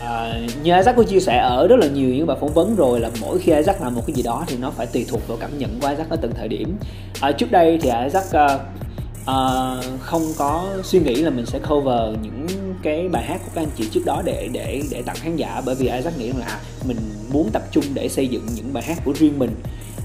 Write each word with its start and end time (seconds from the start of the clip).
À, 0.00 0.40
như 0.62 0.76
Isaac 0.76 0.96
có 0.96 1.02
chia 1.02 1.20
sẻ 1.20 1.38
ở 1.38 1.66
rất 1.68 1.76
là 1.76 1.86
nhiều 1.86 2.08
những 2.08 2.26
bài 2.26 2.36
phỏng 2.40 2.54
vấn 2.54 2.76
rồi 2.76 3.00
là 3.00 3.10
mỗi 3.20 3.38
khi 3.38 3.52
Isaac 3.52 3.82
làm 3.82 3.94
một 3.94 4.02
cái 4.06 4.14
gì 4.16 4.22
đó 4.22 4.44
thì 4.46 4.56
nó 4.60 4.70
phải 4.70 4.86
tùy 4.86 5.06
thuộc 5.08 5.28
vào 5.28 5.38
cảm 5.40 5.58
nhận 5.58 5.80
của 5.80 5.88
Isaac 5.88 6.10
ở 6.10 6.16
từng 6.16 6.32
thời 6.34 6.48
điểm. 6.48 6.76
À, 7.20 7.32
trước 7.32 7.50
đây 7.50 7.78
thì 7.82 7.90
Isaac 8.04 8.24
uh, 8.24 8.60
uh, 9.22 10.00
không 10.00 10.22
có 10.38 10.68
suy 10.82 11.00
nghĩ 11.00 11.14
là 11.14 11.30
mình 11.30 11.46
sẽ 11.46 11.58
cover 11.68 12.16
những 12.22 12.46
cái 12.82 13.08
bài 13.08 13.22
hát 13.22 13.40
của 13.44 13.50
các 13.54 13.62
anh 13.62 13.70
chị 13.76 13.84
trước 13.92 14.00
đó 14.06 14.22
để 14.24 14.48
để 14.52 14.82
để 14.90 15.02
tặng 15.02 15.16
khán 15.18 15.36
giả 15.36 15.62
bởi 15.66 15.74
vì 15.74 15.88
Isaac 15.88 16.18
nghĩ 16.18 16.32
là 16.32 16.60
mình 16.88 16.96
muốn 17.32 17.50
tập 17.52 17.62
trung 17.70 17.84
để 17.94 18.08
xây 18.08 18.28
dựng 18.28 18.46
những 18.54 18.72
bài 18.72 18.82
hát 18.82 18.98
của 19.04 19.12
riêng 19.12 19.38
mình. 19.38 19.50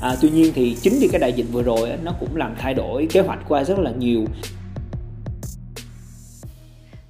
À, 0.02 0.16
tuy 0.22 0.30
nhiên 0.30 0.52
thì 0.56 0.78
chính 0.82 0.98
vì 1.00 1.08
cái 1.08 1.20
đại 1.20 1.34
dịch 1.34 1.46
vừa 1.52 1.64
rồi 1.64 1.90
nó 2.04 2.12
cũng 2.20 2.36
làm 2.36 2.56
thay 2.60 2.74
đổi 2.74 3.08
kế 3.12 3.20
hoạch 3.20 3.40
của 3.48 3.56
Isaac 3.56 3.78
rất 3.78 3.84
là 3.84 3.92
nhiều 3.92 4.26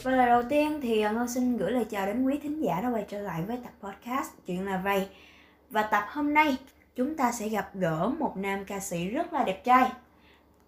và 0.06 0.12
lời 0.12 0.28
đầu 0.28 0.44
tiên 0.50 0.80
thì 0.82 1.02
à, 1.02 1.12
ngô 1.12 1.20
Ngân 1.20 1.28
xin 1.28 1.58
gửi 1.58 1.72
lời 1.72 1.86
chào 1.90 2.06
đến 2.06 2.24
quý 2.24 2.38
thính 2.44 2.64
giả 2.64 2.82
đã 2.82 2.90
quay 2.90 3.06
trở 3.08 3.20
lại 3.20 3.42
với 3.48 3.58
tập 3.64 3.72
podcast 3.82 4.32
Chuyện 4.46 4.66
là 4.66 4.82
vậy. 4.84 5.08
Và 5.70 5.84
tập 5.84 6.04
hôm 6.08 6.34
nay 6.34 6.58
chúng 6.96 7.16
ta 7.16 7.32
sẽ 7.32 7.50
gặp 7.50 7.70
gỡ 7.74 8.12
một 8.20 8.38
nam 8.38 8.66
ca 8.66 8.80
sĩ 8.80 9.08
rất 9.08 9.34
là 9.34 9.44
đẹp 9.44 9.64
trai. 9.64 9.92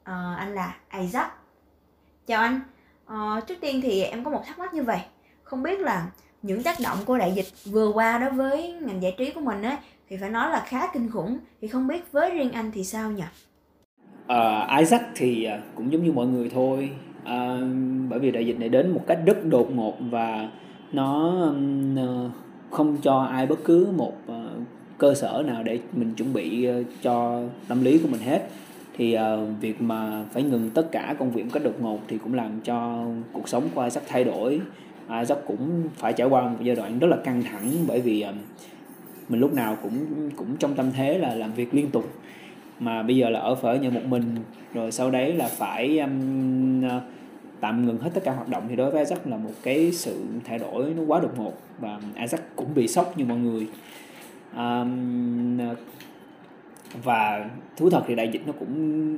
À, 0.04 0.36
anh 0.38 0.56
là 0.56 0.76
Isaac. 1.00 1.32
Chào 2.28 2.42
anh. 2.42 2.60
À, 3.06 3.42
trước 3.48 3.56
tiên 3.62 3.82
thì 3.84 4.04
em 4.04 4.24
có 4.24 4.32
một 4.32 4.42
thắc 4.46 4.60
mắc 4.60 4.74
như 4.74 4.84
vậy. 4.84 5.00
Không 5.44 5.64
biết 5.64 5.80
là 5.80 6.08
những 6.42 6.64
tác 6.64 6.78
động 6.84 6.98
của 7.06 7.18
đại 7.18 7.32
dịch 7.32 7.48
vừa 7.66 7.92
qua 7.92 8.18
đối 8.18 8.30
với 8.30 8.72
ngành 8.72 9.02
giải 9.02 9.16
trí 9.18 9.32
của 9.32 9.42
mình 9.42 9.62
ấy 9.62 9.76
thì 10.10 10.18
phải 10.18 10.30
nói 10.30 10.52
là 10.52 10.64
khá 10.68 10.88
kinh 10.94 11.12
khủng. 11.12 11.40
Thì 11.62 11.68
không 11.68 11.88
biết 11.88 12.12
với 12.12 12.32
riêng 12.32 12.52
anh 12.52 12.72
thì 12.72 12.84
sao 12.84 13.12
nhỉ? 13.12 13.24
Uh, 14.26 14.80
Isaac 14.80 15.02
thì 15.16 15.44
à, 15.44 15.60
cũng 15.76 15.92
giống 15.92 16.04
như 16.04 16.12
mọi 16.12 16.26
người 16.26 16.50
thôi 16.54 16.92
à, 17.28 17.62
bởi 18.10 18.20
vì 18.20 18.32
đại 18.32 18.48
dịch 18.48 18.60
này 18.60 18.70
đến 18.70 18.92
một 18.92 19.04
cách 19.08 19.20
rất 19.26 19.46
đột 19.46 19.76
ngột 19.76 19.98
và 20.00 20.50
nó 20.94 21.42
ờ, 21.98 22.30
không 22.70 22.98
cho 23.02 23.20
ai 23.20 23.46
bất 23.46 23.60
cứ 23.64 23.88
một 23.98 24.14
ờ, 24.28 24.50
cơ 24.98 25.14
sở 25.14 25.44
nào 25.48 25.64
để 25.64 25.80
mình 25.94 26.14
chuẩn 26.14 26.34
bị 26.34 26.68
cho 27.02 27.42
tâm 27.68 27.84
lý 27.84 27.98
của 27.98 28.08
mình 28.12 28.22
hết. 28.22 28.50
Thì 28.98 29.18
uh, 29.18 29.62
việc 29.62 29.82
mà 29.82 30.24
phải 30.34 30.44
ngừng 30.44 30.70
tất 30.70 30.92
cả 30.92 31.16
công 31.20 31.32
việc 31.32 31.44
một 31.44 31.50
cách 31.54 31.64
đột 31.64 31.82
ngột 31.82 32.00
thì 32.08 32.18
cũng 32.18 32.34
làm 32.34 32.62
cho 32.64 33.06
cuộc 33.32 33.50
sống 33.50 33.64
của 33.76 33.84
Isaac 33.84 34.04
thay 34.08 34.24
đổi. 34.24 34.62
Isaac 35.20 35.38
cũng 35.48 35.84
phải 35.96 36.14
trải 36.14 36.28
qua 36.28 36.42
một 36.42 36.58
giai 36.62 36.76
đoạn 36.76 37.00
rất 37.00 37.08
là 37.08 37.18
căng 37.18 37.44
thẳng 37.44 37.72
bởi 37.88 38.02
vì 38.02 38.26
uh, 38.30 38.36
mình 39.30 39.40
lúc 39.40 39.54
nào 39.54 39.78
cũng 39.84 40.06
cũng 40.36 40.58
trong 40.60 40.74
tâm 40.74 40.92
thế 40.92 41.18
là 41.18 41.36
làm 41.36 41.54
việc 41.54 41.74
liên 41.74 41.90
tục. 41.90 42.10
Mà 42.80 43.04
bây 43.04 43.16
giờ 43.16 43.30
là 43.30 43.40
ở 43.40 43.56
phở 43.56 43.76
nhà 43.76 43.90
một 43.90 44.06
mình 44.08 44.24
rồi 44.74 44.92
sau 44.92 45.12
đấy 45.12 45.34
là 45.34 45.48
phải 45.48 46.00
um, 46.00 46.82
tạm 47.60 47.86
ngừng 47.86 47.98
hết 47.98 48.10
tất 48.14 48.22
cả 48.24 48.34
hoạt 48.34 48.50
động 48.50 48.66
thì 48.70 48.76
đối 48.76 48.92
với 48.92 49.00
Isaac 49.00 49.28
là 49.28 49.38
một 49.38 49.52
cái 49.64 49.92
sự 49.92 50.26
thay 50.46 50.60
đổi 50.60 50.94
nó 50.98 51.04
quá 51.08 51.20
đột 51.20 51.38
ngột 51.38 51.54
và 51.80 52.00
Isaac 52.20 52.56
cũng 52.56 52.74
bị 52.76 52.88
sốc 52.88 53.18
như 53.18 53.26
mọi 53.26 53.38
người. 53.38 53.68
Um, 54.56 55.60
và 57.04 57.50
thú 57.78 57.90
thật 57.90 58.04
thì 58.08 58.16
đại 58.16 58.30
dịch 58.34 58.42
nó 58.48 58.54
cũng 58.60 59.18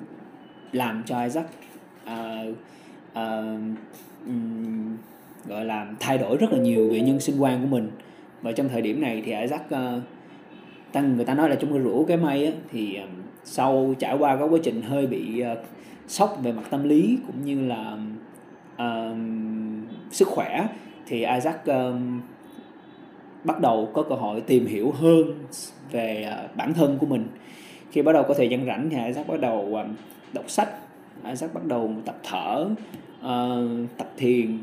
làm 0.72 1.04
cho 1.06 1.24
Isaac 1.24 1.46
uh, 2.06 2.56
uh, 3.12 3.18
um, 4.28 4.98
gọi 5.46 5.66
là 5.66 5.88
thay 6.00 6.18
đổi 6.18 6.38
rất 6.38 6.52
là 6.52 6.60
nhiều 6.60 6.90
về 6.92 7.00
nhân 7.00 7.20
sinh 7.20 7.40
quan 7.40 7.62
của 7.62 7.68
mình. 7.68 7.92
Và 8.42 8.52
trong 8.52 8.70
thời 8.70 8.82
điểm 8.82 9.02
này 9.02 9.22
thì 9.26 9.34
Isaac 9.42 9.70
ờ, 9.70 9.96
uh, 9.98 10.04
tăng 10.92 11.16
người 11.16 11.26
ta 11.26 11.34
nói 11.34 11.50
là 11.50 11.56
trong 11.56 11.74
cái 11.74 11.80
rủ 11.80 12.06
cái 12.08 12.18
mây 12.18 12.46
á, 12.46 12.52
thì 12.72 12.96
um, 12.96 13.10
sau 13.44 13.96
trải 14.00 14.18
qua 14.18 14.36
cái 14.36 14.48
quá 14.48 14.60
trình 14.64 14.82
hơi 14.82 15.08
bị 15.08 15.44
uh, 15.52 15.58
sốc 16.08 16.38
về 16.44 16.52
mặt 16.52 16.64
tâm 16.70 16.90
lý 16.90 17.18
cũng 17.28 17.46
như 17.46 17.68
là 17.68 17.98
sức 20.12 20.28
khỏe 20.28 20.68
thì 21.06 21.18
Isaac 21.18 21.66
um, 21.66 22.22
bắt 23.44 23.60
đầu 23.60 23.92
có 23.94 24.04
cơ 24.04 24.16
hội 24.16 24.42
tìm 24.42 24.66
hiểu 24.66 24.92
hơn 24.92 25.46
về 25.92 26.34
uh, 26.46 26.56
bản 26.56 26.74
thân 26.74 26.98
của 26.98 27.06
mình. 27.06 27.28
Khi 27.92 28.02
bắt 28.02 28.14
đầu 28.14 28.24
có 28.28 28.34
thời 28.34 28.50
gian 28.50 28.66
rảnh 28.66 28.90
thì 28.90 28.98
Isaac 29.06 29.28
bắt 29.28 29.40
đầu 29.40 29.76
um, 29.76 29.96
đọc 30.34 30.50
sách 30.50 30.70
Isaac 31.26 31.54
bắt 31.54 31.66
đầu 31.66 31.94
tập 32.06 32.18
thở 32.24 32.70
uh, 33.26 33.90
tập 33.98 34.12
thiền 34.18 34.58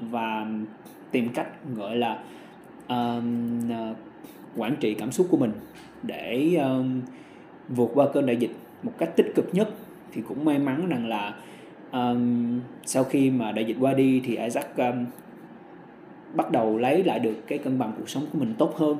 và 0.00 0.46
tìm 1.10 1.28
cách 1.28 1.48
gọi 1.76 1.96
là 1.96 2.18
um, 2.88 3.70
uh, 3.70 3.96
quản 4.56 4.76
trị 4.80 4.94
cảm 4.94 5.12
xúc 5.12 5.26
của 5.30 5.36
mình 5.36 5.52
để 6.02 6.56
um, 6.62 7.00
vượt 7.68 7.90
qua 7.94 8.06
cơn 8.12 8.26
đại 8.26 8.36
dịch 8.36 8.52
một 8.82 8.92
cách 8.98 9.16
tích 9.16 9.32
cực 9.34 9.54
nhất. 9.54 9.68
Thì 10.12 10.22
cũng 10.28 10.44
may 10.44 10.58
mắn 10.58 10.88
rằng 10.88 11.08
là 11.08 11.34
um, 11.92 12.60
sau 12.86 13.04
khi 13.04 13.30
mà 13.30 13.52
đại 13.52 13.64
dịch 13.64 13.76
qua 13.80 13.94
đi 13.94 14.22
thì 14.24 14.36
Isaac 14.36 14.76
um, 14.76 15.06
bắt 16.34 16.50
đầu 16.50 16.78
lấy 16.78 17.04
lại 17.04 17.18
được 17.18 17.34
cái 17.46 17.58
cân 17.58 17.78
bằng 17.78 17.92
cuộc 17.98 18.08
sống 18.08 18.26
của 18.32 18.38
mình 18.38 18.54
tốt 18.58 18.76
hơn 18.76 18.96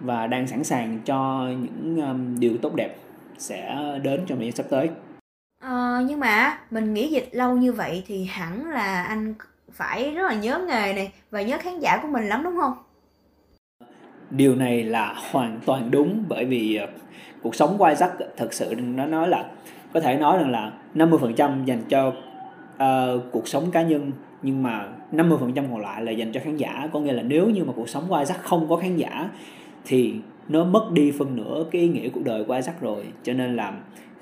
và 0.00 0.26
đang 0.26 0.46
sẵn 0.46 0.64
sàng 0.64 0.98
cho 1.04 1.48
những 1.48 2.00
um, 2.00 2.40
điều 2.40 2.56
tốt 2.62 2.74
đẹp 2.74 2.96
sẽ 3.38 3.76
đến 4.02 4.20
trong 4.26 4.38
thời 4.38 4.46
gian 4.46 4.56
sắp 4.56 4.66
tới. 4.70 4.88
Ờ, 5.62 6.02
nhưng 6.06 6.20
mà 6.20 6.58
mình 6.70 6.94
nghỉ 6.94 7.08
dịch 7.08 7.28
lâu 7.32 7.56
như 7.56 7.72
vậy 7.72 8.04
thì 8.06 8.24
hẳn 8.24 8.70
là 8.70 9.02
anh 9.02 9.34
phải 9.72 10.10
rất 10.10 10.22
là 10.22 10.34
nhớ 10.34 10.58
nghề 10.58 10.92
này 10.92 11.12
và 11.30 11.42
nhớ 11.42 11.58
khán 11.60 11.80
giả 11.80 11.98
của 12.02 12.08
mình 12.08 12.28
lắm 12.28 12.42
đúng 12.44 12.56
không? 12.60 12.72
Điều 14.30 14.54
này 14.54 14.84
là 14.84 15.14
hoàn 15.30 15.60
toàn 15.66 15.90
đúng 15.90 16.24
bởi 16.28 16.44
vì 16.44 16.80
uh, 16.84 16.90
cuộc 17.42 17.54
sống 17.54 17.78
của 17.78 17.84
Isaac 17.84 18.10
thật 18.36 18.54
sự 18.54 18.74
nó 18.74 19.06
nói 19.06 19.28
là 19.28 19.50
có 19.96 20.00
thể 20.00 20.16
nói 20.16 20.38
rằng 20.38 20.50
là 20.50 20.72
50% 20.94 21.64
dành 21.64 21.82
cho 21.88 22.06
uh, 22.08 23.22
cuộc 23.32 23.48
sống 23.48 23.70
cá 23.70 23.82
nhân 23.82 24.12
nhưng 24.42 24.62
mà 24.62 24.88
50% 25.12 25.52
còn 25.54 25.80
lại 25.80 26.02
là 26.02 26.12
dành 26.12 26.32
cho 26.32 26.40
khán 26.44 26.56
giả. 26.56 26.88
Có 26.92 27.00
nghĩa 27.00 27.12
là 27.12 27.22
nếu 27.22 27.50
như 27.50 27.64
mà 27.64 27.72
cuộc 27.76 27.88
sống 27.88 28.04
của 28.08 28.16
Isaac 28.16 28.42
không 28.42 28.68
có 28.68 28.76
khán 28.76 28.96
giả 28.96 29.30
thì 29.84 30.14
nó 30.48 30.64
mất 30.64 30.90
đi 30.92 31.10
phần 31.18 31.36
nửa 31.36 31.64
cái 31.70 31.82
ý 31.82 31.88
nghĩa 31.88 32.08
cuộc 32.08 32.24
đời 32.24 32.44
của 32.44 32.54
Isaac 32.54 32.80
rồi. 32.80 33.04
Cho 33.22 33.32
nên 33.32 33.56
là 33.56 33.72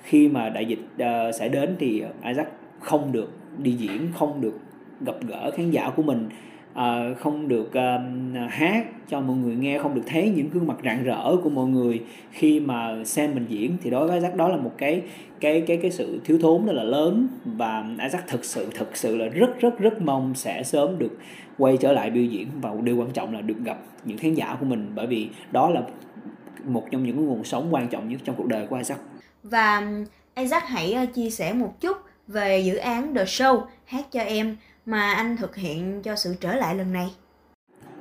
khi 0.03 0.29
mà 0.29 0.49
đại 0.49 0.65
dịch 0.65 0.79
uh, 1.03 1.35
sẽ 1.35 1.49
đến 1.49 1.77
thì 1.79 2.03
Isaac 2.25 2.49
không 2.81 3.13
được 3.13 3.31
đi 3.59 3.73
diễn 3.73 4.09
không 4.19 4.41
được 4.41 4.59
gặp 5.01 5.17
gỡ 5.27 5.51
khán 5.57 5.71
giả 5.71 5.91
của 5.97 6.03
mình 6.03 6.29
uh, 6.75 7.19
không 7.19 7.49
được 7.49 7.69
uh, 7.69 8.51
hát 8.51 8.87
cho 9.09 9.21
mọi 9.21 9.37
người 9.37 9.55
nghe 9.57 9.79
không 9.79 9.95
được 9.95 10.03
thấy 10.07 10.33
những 10.37 10.51
gương 10.51 10.67
mặt 10.67 10.77
rạng 10.85 11.05
rỡ 11.05 11.37
của 11.43 11.51
mọi 11.51 11.67
người 11.67 12.03
khi 12.31 12.61
mà 12.61 13.05
xem 13.05 13.35
mình 13.35 13.47
diễn. 13.49 13.77
Thì 13.83 13.91
đối 13.91 14.07
với 14.07 14.17
Isaac 14.17 14.37
đó 14.37 14.49
là 14.49 14.57
một 14.57 14.73
cái 14.79 15.03
cái 15.41 15.61
cái 15.67 15.77
cái 15.77 15.91
sự 15.91 16.21
thiếu 16.25 16.39
thốn 16.43 16.67
rất 16.67 16.73
là 16.73 16.83
lớn 16.83 17.29
và 17.45 17.85
Isaac 18.03 18.29
thực 18.29 18.45
sự 18.45 18.69
thực 18.75 18.97
sự 18.97 19.17
là 19.17 19.27
rất 19.27 19.61
rất 19.61 19.79
rất 19.79 20.03
mong 20.03 20.35
sẽ 20.35 20.63
sớm 20.63 20.99
được 20.99 21.19
quay 21.59 21.77
trở 21.77 21.93
lại 21.93 22.11
biểu 22.11 22.25
diễn. 22.25 22.49
Và 22.61 22.71
điều 22.83 22.97
quan 22.97 23.11
trọng 23.11 23.35
là 23.35 23.41
được 23.41 23.59
gặp 23.65 23.79
những 24.05 24.19
khán 24.19 24.35
giả 24.35 24.57
của 24.61 24.67
mình 24.67 24.93
bởi 24.95 25.07
vì 25.07 25.29
đó 25.53 25.71
là 25.71 25.83
một 26.65 26.85
trong 26.91 27.03
những 27.03 27.27
nguồn 27.27 27.45
sống 27.45 27.69
quan 27.71 27.89
trọng 27.89 28.09
nhất 28.09 28.21
trong 28.25 28.37
cuộc 28.37 28.47
đời 28.47 28.67
của 28.67 28.77
Isaac. 28.77 28.99
Và 29.43 29.93
Isaac 30.35 30.65
hãy 30.67 31.07
chia 31.15 31.31
sẻ 31.31 31.53
một 31.53 31.81
chút 31.81 31.97
về 32.27 32.59
dự 32.59 32.77
án 32.77 33.15
The 33.15 33.25
Show 33.25 33.63
hát 33.85 34.13
cho 34.13 34.21
em 34.21 34.57
mà 34.87 35.13
anh 35.13 35.37
thực 35.37 35.57
hiện 35.57 36.03
cho 36.03 36.17
sự 36.17 36.35
trở 36.41 36.55
lại 36.55 36.75
lần 36.75 36.93
này? 36.93 37.09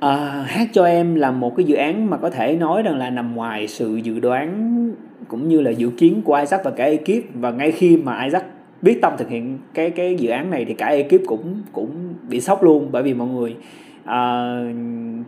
À, 0.00 0.44
hát 0.46 0.68
cho 0.72 0.84
em 0.84 1.14
là 1.14 1.30
một 1.30 1.56
cái 1.56 1.64
dự 1.64 1.74
án 1.74 2.10
mà 2.10 2.16
có 2.16 2.30
thể 2.30 2.56
nói 2.56 2.82
rằng 2.82 2.98
là 2.98 3.10
nằm 3.10 3.34
ngoài 3.34 3.68
sự 3.68 3.96
dự 3.96 4.20
đoán 4.20 4.74
cũng 5.28 5.48
như 5.48 5.60
là 5.60 5.70
dự 5.70 5.90
kiến 5.90 6.22
của 6.24 6.34
Isaac 6.34 6.64
và 6.64 6.70
cả 6.70 6.84
ekip. 6.84 7.24
Và 7.34 7.50
ngay 7.50 7.72
khi 7.72 7.96
mà 7.96 8.24
Isaac 8.24 8.44
biết 8.82 8.98
tâm 9.02 9.12
thực 9.18 9.28
hiện 9.28 9.58
cái 9.74 9.90
cái 9.90 10.14
dự 10.14 10.28
án 10.28 10.50
này 10.50 10.64
thì 10.64 10.74
cả 10.74 10.86
ekip 10.86 11.26
cũng 11.26 11.62
cũng 11.72 12.14
bị 12.28 12.40
sốc 12.40 12.62
luôn. 12.62 12.88
Bởi 12.92 13.02
vì 13.02 13.14
mọi 13.14 13.28
người 13.28 13.56
uh, 14.02 14.76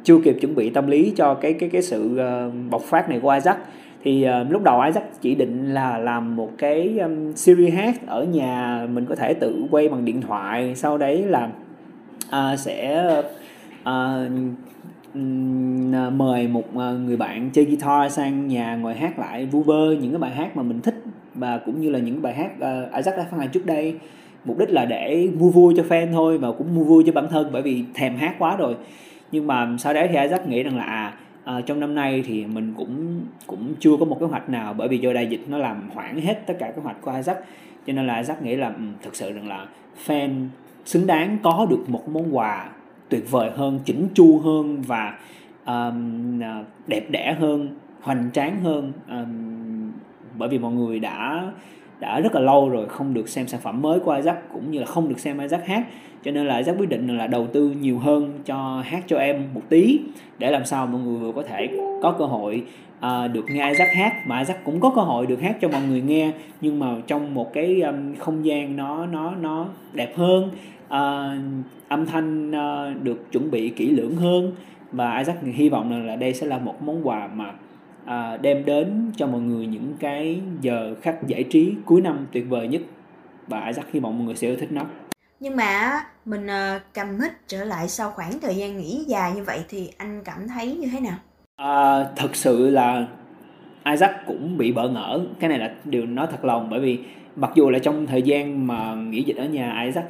chưa 0.05 0.19
kịp 0.25 0.37
chuẩn 0.41 0.55
bị 0.55 0.71
tâm 0.71 0.87
lý 0.87 1.13
cho 1.17 1.35
cái 1.35 1.53
cái 1.53 1.69
cái 1.69 1.83
sự 1.83 2.19
uh, 2.21 2.55
bộc 2.71 2.83
phát 2.83 3.09
này 3.09 3.21
của 3.21 3.31
Isaac 3.31 3.57
thì 4.03 4.27
uh, 4.29 4.53
lúc 4.53 4.63
đầu 4.63 4.81
Isaac 4.81 5.23
chỉ 5.23 5.35
định 5.35 5.75
là 5.75 5.99
làm 5.99 6.37
một 6.37 6.51
cái 6.59 6.99
um, 6.99 7.33
series 7.33 7.75
hát 7.75 8.07
ở 8.07 8.25
nhà 8.25 8.87
mình 8.93 9.07
có 9.07 9.15
thể 9.15 9.35
tự 9.35 9.65
quay 9.71 9.89
bằng 9.89 10.05
điện 10.05 10.21
thoại 10.21 10.75
sau 10.75 10.99
đấy 10.99 11.23
là 11.23 11.49
uh, 12.29 12.59
sẽ 12.59 13.07
uh, 13.81 14.31
mời 16.13 16.49
một 16.49 16.75
người 16.77 17.17
bạn 17.17 17.51
chơi 17.53 17.65
guitar 17.65 18.13
sang 18.13 18.49
nhà 18.49 18.77
ngồi 18.77 18.95
hát 18.95 19.19
lại 19.19 19.47
vu 19.47 19.63
vơ 19.63 19.95
những 20.01 20.13
cái 20.13 20.19
bài 20.19 20.31
hát 20.31 20.57
mà 20.57 20.63
mình 20.63 20.81
thích 20.81 21.03
và 21.35 21.59
cũng 21.59 21.81
như 21.81 21.91
là 21.91 21.99
những 21.99 22.23
bài 22.23 22.35
hát 22.35 22.51
uh, 22.57 22.95
Isaac 22.95 23.17
đã 23.17 23.27
phát 23.31 23.37
hành 23.39 23.49
trước 23.49 23.67
đây. 23.67 23.95
Mục 24.45 24.59
đích 24.59 24.71
là 24.71 24.85
để 24.85 25.29
vui 25.39 25.53
vui 25.53 25.75
cho 25.77 25.83
fan 25.89 26.13
thôi 26.13 26.39
và 26.39 26.53
cũng 26.53 26.75
vui 26.75 26.85
vui 26.85 27.05
cho 27.07 27.13
bản 27.13 27.27
thân 27.31 27.49
bởi 27.53 27.63
vì 27.63 27.85
thèm 27.95 28.17
hát 28.17 28.35
quá 28.39 28.57
rồi. 28.57 28.77
Nhưng 29.33 29.47
mà 29.47 29.77
sau 29.79 29.95
đấy 29.95 30.09
thì 30.13 30.19
Isaac 30.23 30.49
nghĩ 30.49 30.63
rằng 30.63 30.77
là 30.77 30.83
à 30.83 31.15
à, 31.47 31.61
trong 31.61 31.81
năm 31.81 31.95
nay 31.95 32.23
thì 32.27 32.47
mình 32.47 32.75
cũng 32.77 33.21
cũng 33.47 33.75
chưa 33.81 33.97
có 34.01 34.05
một 34.05 34.21
kế 34.21 34.27
hoạch 34.27 34.49
nào 34.49 34.75
bởi 34.75 34.89
vì 34.89 34.99
do 34.99 35.13
đại 35.13 35.27
dịch 35.27 35.45
nó 35.49 35.59
làm 35.59 35.91
hoãn 35.95 36.21
hết 36.21 36.47
tất 36.47 36.55
cả 36.59 36.71
kế 36.71 36.83
hoạch 36.83 36.97
của 37.01 37.13
Isaac. 37.17 37.39
Cho 37.87 37.93
nên 37.93 38.07
là 38.07 38.17
Isaac 38.17 38.43
nghĩ 38.43 38.57
là 38.57 38.73
thực 39.03 39.17
sự 39.17 39.33
rằng 39.33 39.49
là 39.49 39.67
fan 40.07 40.47
xứng 40.85 41.07
đáng 41.07 41.39
có 41.43 41.67
được 41.71 41.85
một 41.89 42.09
món 42.09 42.37
quà 42.37 42.69
tuyệt 43.09 43.31
vời 43.31 43.51
hơn 43.55 43.81
chỉnh 43.85 44.09
chu 44.15 44.39
hơn 44.39 44.83
và 44.83 45.19
um, 45.67 46.41
đẹp 46.87 47.11
đẽ 47.11 47.37
hơn 47.39 47.69
hoành 48.01 48.31
tráng 48.33 48.61
hơn. 48.61 48.93
Um, 49.09 49.93
bởi 50.39 50.49
vì 50.49 50.59
mọi 50.59 50.73
người 50.73 51.01
đã 51.01 51.51
đã 52.01 52.21
rất 52.21 52.35
là 52.35 52.41
lâu 52.41 52.69
rồi 52.69 52.89
không 52.89 53.15
được 53.15 53.29
xem 53.29 53.49
sản 53.49 53.61
phẩm 53.61 53.83
mới 53.83 54.01
của 54.01 54.13
Isaac 54.13 54.53
cũng 54.53 54.71
như 54.71 54.79
là 54.79 54.87
không 54.87 55.09
được 55.09 55.19
xem 55.19 55.39
Isaac 55.39 55.67
hát. 55.67 55.85
Cho 56.25 56.31
nên 56.31 56.47
là 56.47 56.57
Isaac 56.57 56.79
quyết 56.79 56.89
định 56.89 57.19
là 57.19 57.27
đầu 57.27 57.47
tư 57.47 57.75
nhiều 57.81 57.99
hơn 57.99 58.33
cho 58.45 58.83
hát 58.85 59.05
cho 59.07 59.17
em 59.17 59.45
một 59.55 59.63
tí 59.69 60.01
để 60.39 60.51
làm 60.51 60.65
sao 60.65 60.87
mọi 60.87 61.01
người 61.01 61.19
vừa 61.19 61.33
có 61.33 61.43
thể 61.43 61.69
có 62.03 62.13
cơ 62.19 62.25
hội 62.25 62.63
uh, 62.99 63.33
được 63.33 63.45
nghe 63.49 63.69
Isaac 63.69 63.89
hát. 63.95 64.13
Mà 64.27 64.39
Isaac 64.39 64.65
cũng 64.65 64.81
có 64.81 64.91
cơ 64.91 65.03
hội 65.03 65.27
được 65.27 65.41
hát 65.41 65.57
cho 65.61 65.69
mọi 65.69 65.83
người 65.89 66.01
nghe 66.01 66.33
nhưng 66.61 66.79
mà 66.79 66.87
trong 67.07 67.35
một 67.35 67.53
cái 67.53 67.81
um, 67.81 68.15
không 68.19 68.45
gian 68.45 68.77
nó 68.77 69.07
nó 69.07 69.35
nó 69.41 69.67
đẹp 69.93 70.17
hơn 70.17 70.51
uh, 70.87 71.67
âm 71.89 72.07
thanh 72.07 72.51
uh, 72.51 73.03
được 73.03 73.33
chuẩn 73.33 73.51
bị 73.51 73.69
kỹ 73.69 73.91
lưỡng 73.91 74.17
hơn. 74.17 74.53
Và 74.93 75.19
Isaac 75.19 75.37
hy 75.43 75.69
vọng 75.69 75.91
rằng 75.91 76.07
là 76.07 76.17
đây 76.17 76.35
sẽ 76.35 76.47
là 76.47 76.59
một 76.59 76.83
món 76.83 77.07
quà 77.07 77.29
mà 77.35 77.53
à, 78.07 78.37
đem 78.37 78.65
đến 78.65 79.13
cho 79.17 79.27
mọi 79.27 79.41
người 79.41 79.67
những 79.67 79.95
cái 80.01 80.41
giờ 80.61 80.95
khắc 81.03 81.27
giải 81.27 81.43
trí 81.43 81.75
cuối 81.85 82.01
năm 82.01 82.27
tuyệt 82.33 82.47
vời 82.49 82.69
nhất. 82.69 82.83
Và 83.47 83.67
Isaac 83.67 83.93
hy 83.93 84.01
vọng 84.01 84.19
mọi 84.19 84.27
người 84.27 84.37
sẽ 84.37 84.49
yêu 84.49 84.57
thích 84.61 84.73
nó. 84.73 84.83
Nhưng 85.41 85.57
mà 85.57 86.01
mình 86.25 86.47
uh, 86.47 86.83
cầm 86.95 87.21
hít 87.21 87.33
trở 87.47 87.65
lại 87.65 87.89
sau 87.89 88.11
khoảng 88.11 88.41
thời 88.41 88.57
gian 88.57 88.77
nghỉ 88.77 89.05
dài 89.07 89.33
như 89.35 89.43
vậy 89.43 89.61
thì 89.69 89.91
anh 89.99 90.23
cảm 90.25 90.49
thấy 90.49 90.77
như 90.77 90.89
thế 90.93 91.01
nào? 91.01 91.17
À, 91.57 92.05
thật 92.17 92.37
sự 92.37 92.71
là 92.71 93.07
Isaac 93.91 94.27
cũng 94.27 94.59
bị 94.59 94.73
bỡ 94.73 94.89
ngỡ. 94.89 95.21
Cái 95.41 95.49
này 95.51 95.59
là 95.59 95.75
điều 95.85 96.07
nói 96.07 96.27
thật 96.31 96.45
lòng 96.45 96.71
bởi 96.71 96.81
vì 96.81 96.99
mặc 97.37 97.51
dù 97.55 97.71
là 97.71 97.79
trong 97.79 98.07
thời 98.07 98.23
gian 98.23 98.67
mà 98.67 98.95
nghỉ 98.95 99.23
dịch 99.23 99.37
ở 99.37 99.45
nhà 99.45 99.83
Isaac 99.85 100.05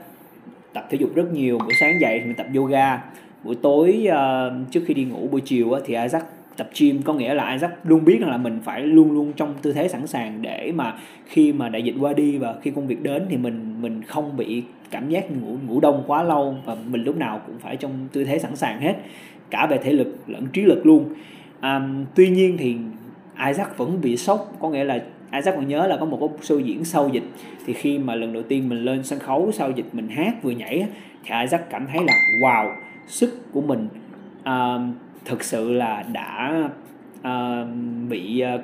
tập 0.72 0.86
thể 0.90 0.98
dục 1.00 1.10
rất 1.14 1.32
nhiều. 1.32 1.58
Buổi 1.58 1.74
sáng 1.80 2.00
dậy 2.00 2.18
thì 2.20 2.26
mình 2.26 2.36
tập 2.36 2.46
yoga. 2.54 3.02
Buổi 3.44 3.54
tối 3.62 4.08
uh, 4.08 4.72
trước 4.72 4.80
khi 4.86 4.94
đi 4.94 5.04
ngủ 5.04 5.28
buổi 5.28 5.40
chiều 5.40 5.70
thì 5.86 5.94
Isaac 5.94 6.24
tập 6.56 6.68
gym 6.78 7.02
có 7.02 7.12
nghĩa 7.12 7.34
là 7.34 7.52
Isaac 7.52 7.86
luôn 7.86 8.04
biết 8.04 8.18
rằng 8.20 8.30
là 8.30 8.36
mình 8.36 8.58
phải 8.64 8.82
luôn 8.82 9.12
luôn 9.12 9.32
trong 9.36 9.54
tư 9.62 9.72
thế 9.72 9.88
sẵn 9.88 10.06
sàng 10.06 10.42
để 10.42 10.72
mà 10.74 10.94
khi 11.26 11.52
mà 11.52 11.68
đại 11.68 11.82
dịch 11.82 11.94
qua 12.00 12.12
đi 12.12 12.38
và 12.38 12.54
khi 12.62 12.70
công 12.70 12.86
việc 12.86 13.02
đến 13.02 13.26
thì 13.28 13.36
mình 13.36 13.82
mình 13.82 14.02
không 14.02 14.36
bị 14.36 14.62
cảm 14.90 15.08
giác 15.08 15.30
ngủ 15.30 15.56
ngủ 15.66 15.80
đông 15.80 16.04
quá 16.06 16.22
lâu 16.22 16.56
và 16.64 16.76
mình 16.90 17.04
lúc 17.04 17.16
nào 17.16 17.40
cũng 17.46 17.58
phải 17.58 17.76
trong 17.76 17.92
tư 18.12 18.24
thế 18.24 18.38
sẵn 18.38 18.56
sàng 18.56 18.80
hết 18.80 18.94
cả 19.50 19.66
về 19.66 19.78
thể 19.78 19.92
lực 19.92 20.16
lẫn 20.26 20.46
trí 20.52 20.62
lực 20.62 20.86
luôn. 20.86 21.04
À, 21.60 21.88
tuy 22.14 22.28
nhiên 22.28 22.56
thì 22.58 22.76
Isaac 23.46 23.78
vẫn 23.78 24.00
bị 24.00 24.16
sốc 24.16 24.52
có 24.60 24.68
nghĩa 24.68 24.84
là 24.84 25.02
Isaac 25.32 25.54
còn 25.54 25.68
nhớ 25.68 25.86
là 25.86 25.96
có 25.96 26.06
một 26.06 26.18
cái 26.20 26.28
show 26.42 26.60
diễn 26.60 26.84
sau 26.84 27.08
dịch. 27.08 27.24
Thì 27.66 27.72
khi 27.72 27.98
mà 27.98 28.14
lần 28.14 28.32
đầu 28.32 28.42
tiên 28.42 28.68
mình 28.68 28.84
lên 28.84 29.02
sân 29.02 29.18
khấu 29.18 29.52
sau 29.52 29.70
dịch 29.70 29.86
mình 29.92 30.08
hát 30.08 30.42
vừa 30.42 30.50
nhảy 30.50 30.86
thì 31.24 31.34
Isaac 31.40 31.70
cảm 31.70 31.86
thấy 31.86 32.00
là 32.06 32.12
wow 32.40 32.74
sức 33.06 33.52
của 33.52 33.60
mình 33.60 33.88
uh, 34.40 34.80
thực 35.26 35.44
sự 35.44 35.72
là 35.72 36.04
đã 36.12 36.62
uh, 37.18 37.68
bị 38.08 38.44
uh, 38.54 38.60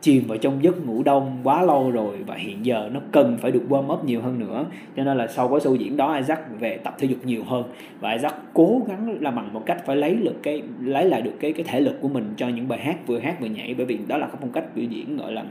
chìm 0.00 0.24
vào 0.28 0.38
trong 0.38 0.64
giấc 0.64 0.86
ngủ 0.86 1.02
đông 1.02 1.40
quá 1.44 1.62
lâu 1.62 1.90
rồi 1.90 2.16
và 2.26 2.34
hiện 2.34 2.66
giờ 2.66 2.90
nó 2.92 3.00
cần 3.12 3.38
phải 3.40 3.50
được 3.50 3.62
warm 3.68 3.94
up 3.94 4.04
nhiều 4.04 4.22
hơn 4.22 4.38
nữa. 4.38 4.66
Cho 4.96 5.04
nên 5.04 5.16
là 5.16 5.26
sau 5.26 5.48
cái 5.48 5.58
show 5.58 5.74
diễn 5.74 5.96
đó 5.96 6.14
Isaac 6.14 6.60
về 6.60 6.76
tập 6.76 6.94
thể 6.98 7.06
dục 7.06 7.18
nhiều 7.24 7.44
hơn 7.44 7.64
và 8.00 8.12
Isaac 8.12 8.34
cố 8.54 8.82
gắng 8.88 9.16
là 9.20 9.30
bằng 9.30 9.52
một 9.52 9.62
cách 9.66 9.82
phải 9.86 9.96
lấy 9.96 10.14
được 10.14 10.34
cái 10.42 10.62
lấy 10.80 11.04
lại 11.04 11.22
được 11.22 11.34
cái 11.40 11.52
cái 11.52 11.64
thể 11.68 11.80
lực 11.80 11.98
của 12.00 12.08
mình 12.08 12.34
cho 12.36 12.48
những 12.48 12.68
bài 12.68 12.78
hát 12.78 13.06
vừa 13.06 13.18
hát 13.18 13.40
vừa 13.40 13.46
nhảy 13.46 13.74
bởi 13.74 13.86
vì 13.86 13.98
đó 14.06 14.16
là 14.16 14.26
cái 14.26 14.36
phong 14.40 14.52
cách 14.52 14.64
biểu 14.74 14.84
diễn 14.84 15.16
gọi 15.16 15.32
là 15.32 15.44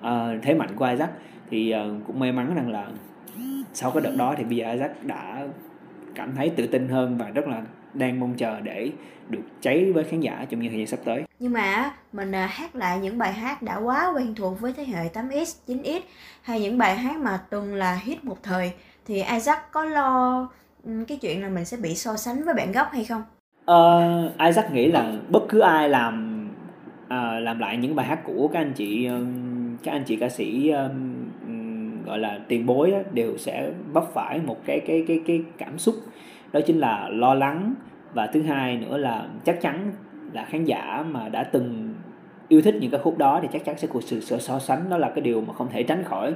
uh, 0.00 0.42
thế 0.42 0.54
mạnh 0.54 0.70
của 0.76 0.86
Isaac. 0.86 1.10
Thì 1.50 1.74
uh, 1.74 2.06
cũng 2.06 2.18
may 2.18 2.32
mắn 2.32 2.54
rằng 2.54 2.70
là 2.70 2.86
sau 3.72 3.90
cái 3.90 4.02
đợt 4.02 4.16
đó 4.16 4.34
thì 4.38 4.44
bây 4.44 4.56
giờ 4.56 4.72
Isaac 4.72 5.04
đã 5.04 5.46
cảm 6.16 6.34
thấy 6.36 6.50
tự 6.50 6.66
tin 6.66 6.88
hơn 6.88 7.18
và 7.18 7.30
rất 7.30 7.48
là 7.48 7.62
đang 7.94 8.20
mong 8.20 8.34
chờ 8.34 8.60
để 8.60 8.90
được 9.28 9.42
cháy 9.60 9.92
với 9.92 10.04
khán 10.04 10.20
giả 10.20 10.46
trong 10.50 10.60
những 10.60 10.70
thời 10.70 10.78
gian 10.78 10.86
sắp 10.86 11.00
tới. 11.04 11.24
Nhưng 11.38 11.52
mà 11.52 11.92
mình 12.12 12.34
à, 12.34 12.46
hát 12.46 12.76
lại 12.76 12.98
những 12.98 13.18
bài 13.18 13.32
hát 13.32 13.62
đã 13.62 13.76
quá 13.76 14.12
quen 14.16 14.34
thuộc 14.34 14.60
với 14.60 14.72
thế 14.72 14.84
hệ 14.84 15.08
8X, 15.14 15.44
9X 15.66 16.00
hay 16.42 16.60
những 16.60 16.78
bài 16.78 16.96
hát 16.96 17.16
mà 17.16 17.40
từng 17.50 17.74
là 17.74 18.00
hit 18.04 18.24
một 18.24 18.42
thời 18.42 18.72
thì 19.06 19.22
Isaac 19.22 19.72
có 19.72 19.84
lo 19.84 20.48
cái 21.08 21.18
chuyện 21.20 21.42
là 21.42 21.48
mình 21.48 21.64
sẽ 21.64 21.76
bị 21.76 21.94
so 21.94 22.16
sánh 22.16 22.44
với 22.44 22.54
bạn 22.54 22.72
gốc 22.72 22.88
hay 22.92 23.04
không? 23.04 23.22
Uh, 23.70 24.38
Isaac 24.46 24.72
nghĩ 24.72 24.86
là 24.86 25.12
bất 25.28 25.42
cứ 25.48 25.60
ai 25.60 25.88
làm 25.88 26.46
uh, 27.04 27.42
làm 27.42 27.58
lại 27.58 27.76
những 27.76 27.94
bài 27.94 28.06
hát 28.06 28.20
của 28.24 28.48
các 28.52 28.60
anh 28.60 28.72
chị 28.72 29.06
um, 29.06 29.76
các 29.82 29.92
anh 29.92 30.04
chị 30.04 30.16
ca 30.16 30.28
sĩ 30.28 30.70
um, 30.70 31.15
gọi 32.06 32.18
là 32.18 32.38
tiền 32.48 32.66
bối 32.66 32.92
á, 32.92 33.00
đều 33.12 33.36
sẽ 33.36 33.70
vấp 33.92 34.04
phải 34.14 34.40
một 34.46 34.56
cái 34.64 34.80
cái 34.80 35.04
cái 35.08 35.20
cái 35.26 35.42
cảm 35.58 35.78
xúc. 35.78 35.94
Đó 36.52 36.60
chính 36.66 36.78
là 36.78 37.08
lo 37.08 37.34
lắng. 37.34 37.74
Và 38.14 38.26
thứ 38.26 38.42
hai 38.42 38.76
nữa 38.76 38.96
là 38.96 39.26
chắc 39.44 39.60
chắn 39.60 39.92
là 40.32 40.44
khán 40.44 40.64
giả 40.64 41.04
mà 41.10 41.28
đã 41.28 41.44
từng 41.44 41.94
yêu 42.48 42.62
thích 42.62 42.74
những 42.80 42.90
cái 42.90 43.00
khúc 43.00 43.18
đó 43.18 43.38
thì 43.42 43.48
chắc 43.52 43.64
chắn 43.64 43.78
sẽ 43.78 43.88
có 43.92 44.00
sự, 44.00 44.20
sự 44.20 44.38
so 44.38 44.58
sánh 44.58 44.90
đó 44.90 44.98
là 44.98 45.08
cái 45.08 45.20
điều 45.20 45.40
mà 45.40 45.52
không 45.52 45.68
thể 45.72 45.82
tránh 45.82 46.02
khỏi. 46.04 46.34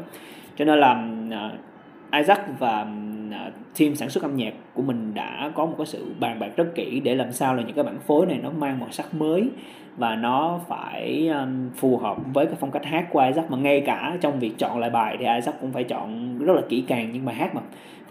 Cho 0.56 0.64
nên 0.64 0.78
là 0.78 1.04
uh, 1.28 2.14
Isaac 2.14 2.40
và 2.58 2.86
À, 3.30 3.50
team 3.78 3.94
sản 3.94 4.10
xuất 4.10 4.24
âm 4.24 4.36
nhạc 4.36 4.54
của 4.74 4.82
mình 4.82 5.14
đã 5.14 5.52
có 5.54 5.66
một 5.66 5.74
cái 5.78 5.86
sự 5.86 6.14
bàn 6.20 6.38
bạc 6.40 6.50
rất 6.56 6.74
kỹ 6.74 7.00
để 7.00 7.14
làm 7.14 7.32
sao 7.32 7.54
là 7.54 7.62
những 7.62 7.74
cái 7.74 7.84
bản 7.84 7.98
phối 8.06 8.26
này 8.26 8.38
nó 8.42 8.50
mang 8.50 8.80
màu 8.80 8.90
sắc 8.90 9.14
mới 9.14 9.48
và 9.96 10.16
nó 10.16 10.60
phải 10.68 11.28
um, 11.28 11.70
phù 11.76 11.96
hợp 11.96 12.16
với 12.34 12.46
cái 12.46 12.54
phong 12.60 12.70
cách 12.70 12.84
hát 12.84 13.06
của 13.10 13.20
Isaac. 13.20 13.50
Mà 13.50 13.56
ngay 13.56 13.80
cả 13.80 14.16
trong 14.20 14.38
việc 14.38 14.58
chọn 14.58 14.78
lại 14.78 14.90
bài 14.90 15.16
thì 15.18 15.26
Isaac 15.34 15.60
cũng 15.60 15.72
phải 15.72 15.84
chọn 15.84 16.38
rất 16.38 16.54
là 16.54 16.62
kỹ 16.68 16.84
càng 16.86 17.12
những 17.12 17.24
bài 17.24 17.34
hát 17.34 17.54
mà 17.54 17.60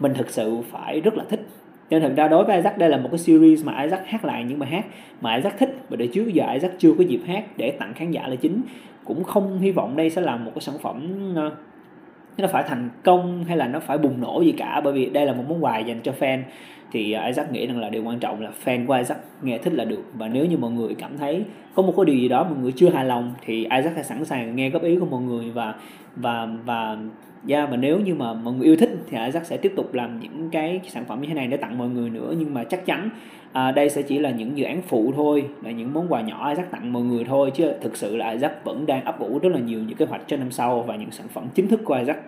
mình 0.00 0.14
thực 0.14 0.30
sự 0.30 0.62
phải 0.70 1.00
rất 1.00 1.14
là 1.14 1.24
thích. 1.28 1.46
Nên 1.90 2.02
thật 2.02 2.12
ra 2.16 2.28
đối 2.28 2.44
với 2.44 2.56
Isaac 2.56 2.78
đây 2.78 2.90
là 2.90 2.96
một 2.96 3.08
cái 3.12 3.18
series 3.18 3.64
mà 3.64 3.82
Isaac 3.82 4.06
hát 4.06 4.24
lại 4.24 4.44
những 4.44 4.58
bài 4.58 4.70
hát 4.70 4.86
mà 5.20 5.36
Isaac 5.36 5.58
thích. 5.58 5.76
Và 5.88 5.96
để 5.96 6.06
trước 6.06 6.28
giờ 6.32 6.52
Isaac 6.52 6.72
chưa 6.78 6.94
có 6.98 7.04
dịp 7.04 7.20
hát 7.26 7.44
để 7.56 7.70
tặng 7.70 7.94
khán 7.94 8.10
giả 8.10 8.28
là 8.28 8.36
chính. 8.36 8.62
Cũng 9.04 9.24
không 9.24 9.58
hy 9.58 9.70
vọng 9.70 9.96
đây 9.96 10.10
sẽ 10.10 10.22
là 10.22 10.36
một 10.36 10.50
cái 10.54 10.60
sản 10.60 10.74
phẩm 10.82 11.08
uh, 11.46 11.52
nó 12.38 12.48
phải 12.48 12.64
thành 12.68 12.90
công 13.04 13.44
hay 13.44 13.56
là 13.56 13.68
nó 13.68 13.80
phải 13.80 13.98
bùng 13.98 14.20
nổ 14.20 14.42
gì 14.44 14.52
cả? 14.52 14.80
Bởi 14.84 14.92
vì 14.92 15.06
đây 15.06 15.26
là 15.26 15.32
một 15.32 15.44
món 15.48 15.64
quà 15.64 15.78
dành 15.78 16.00
cho 16.02 16.12
fan. 16.20 16.42
Thì 16.92 17.16
Isaac 17.26 17.52
nghĩ 17.52 17.66
rằng 17.66 17.80
là 17.80 17.88
điều 17.88 18.04
quan 18.04 18.18
trọng 18.18 18.40
là 18.40 18.50
fan 18.64 18.86
của 18.86 18.94
Isaac 18.94 19.18
nghe 19.42 19.58
thích 19.58 19.72
là 19.72 19.84
được. 19.84 20.02
Và 20.14 20.28
nếu 20.28 20.44
như 20.46 20.56
mọi 20.56 20.70
người 20.70 20.94
cảm 20.94 21.18
thấy 21.18 21.44
có 21.74 21.82
một 21.82 21.92
cái 21.96 22.04
điều 22.04 22.16
gì 22.16 22.28
đó 22.28 22.44
mọi 22.44 22.58
người 22.58 22.72
chưa 22.72 22.90
hài 22.90 23.04
lòng 23.04 23.34
thì 23.44 23.56
Isaac 23.56 23.92
sẽ 23.96 24.02
sẵn 24.02 24.24
sàng 24.24 24.56
nghe 24.56 24.70
góp 24.70 24.82
ý 24.82 24.96
của 24.96 25.06
mọi 25.06 25.22
người 25.22 25.50
và 25.50 25.74
và 26.16 26.48
và 26.64 26.96
yeah, 27.48 27.70
và 27.70 27.76
nếu 27.76 28.00
như 28.00 28.14
mà 28.14 28.34
mọi 28.34 28.54
người 28.54 28.66
yêu 28.66 28.76
thích 28.76 28.90
thì 29.10 29.18
Isaac 29.26 29.46
sẽ 29.46 29.56
tiếp 29.56 29.72
tục 29.76 29.94
làm 29.94 30.20
những 30.20 30.50
cái 30.50 30.80
sản 30.88 31.04
phẩm 31.04 31.20
như 31.20 31.28
thế 31.28 31.34
này 31.34 31.46
để 31.46 31.56
tặng 31.56 31.78
mọi 31.78 31.88
người 31.88 32.10
nữa. 32.10 32.34
Nhưng 32.38 32.54
mà 32.54 32.64
chắc 32.64 32.86
chắn 32.86 33.10
à, 33.52 33.70
đây 33.70 33.90
sẽ 33.90 34.02
chỉ 34.02 34.18
là 34.18 34.30
những 34.30 34.58
dự 34.58 34.64
án 34.64 34.82
phụ 34.82 35.12
thôi 35.16 35.48
là 35.62 35.70
những 35.70 35.94
món 35.94 36.12
quà 36.12 36.20
nhỏ 36.20 36.48
Isaac 36.48 36.70
tặng 36.70 36.92
mọi 36.92 37.02
người 37.02 37.24
thôi. 37.24 37.50
Chứ 37.54 37.72
thực 37.80 37.96
sự 37.96 38.16
là 38.16 38.30
Isaac 38.30 38.64
vẫn 38.64 38.86
đang 38.86 39.04
ấp 39.04 39.20
ủ 39.20 39.38
rất 39.38 39.48
là 39.52 39.58
nhiều 39.58 39.80
những 39.80 39.96
kế 39.96 40.06
hoạch 40.06 40.22
cho 40.26 40.36
năm 40.36 40.50
sau 40.50 40.82
và 40.82 40.96
những 40.96 41.10
sản 41.10 41.28
phẩm 41.28 41.46
chính 41.54 41.68
thức 41.68 41.80
của 41.84 41.94
Isaac. 41.94 42.18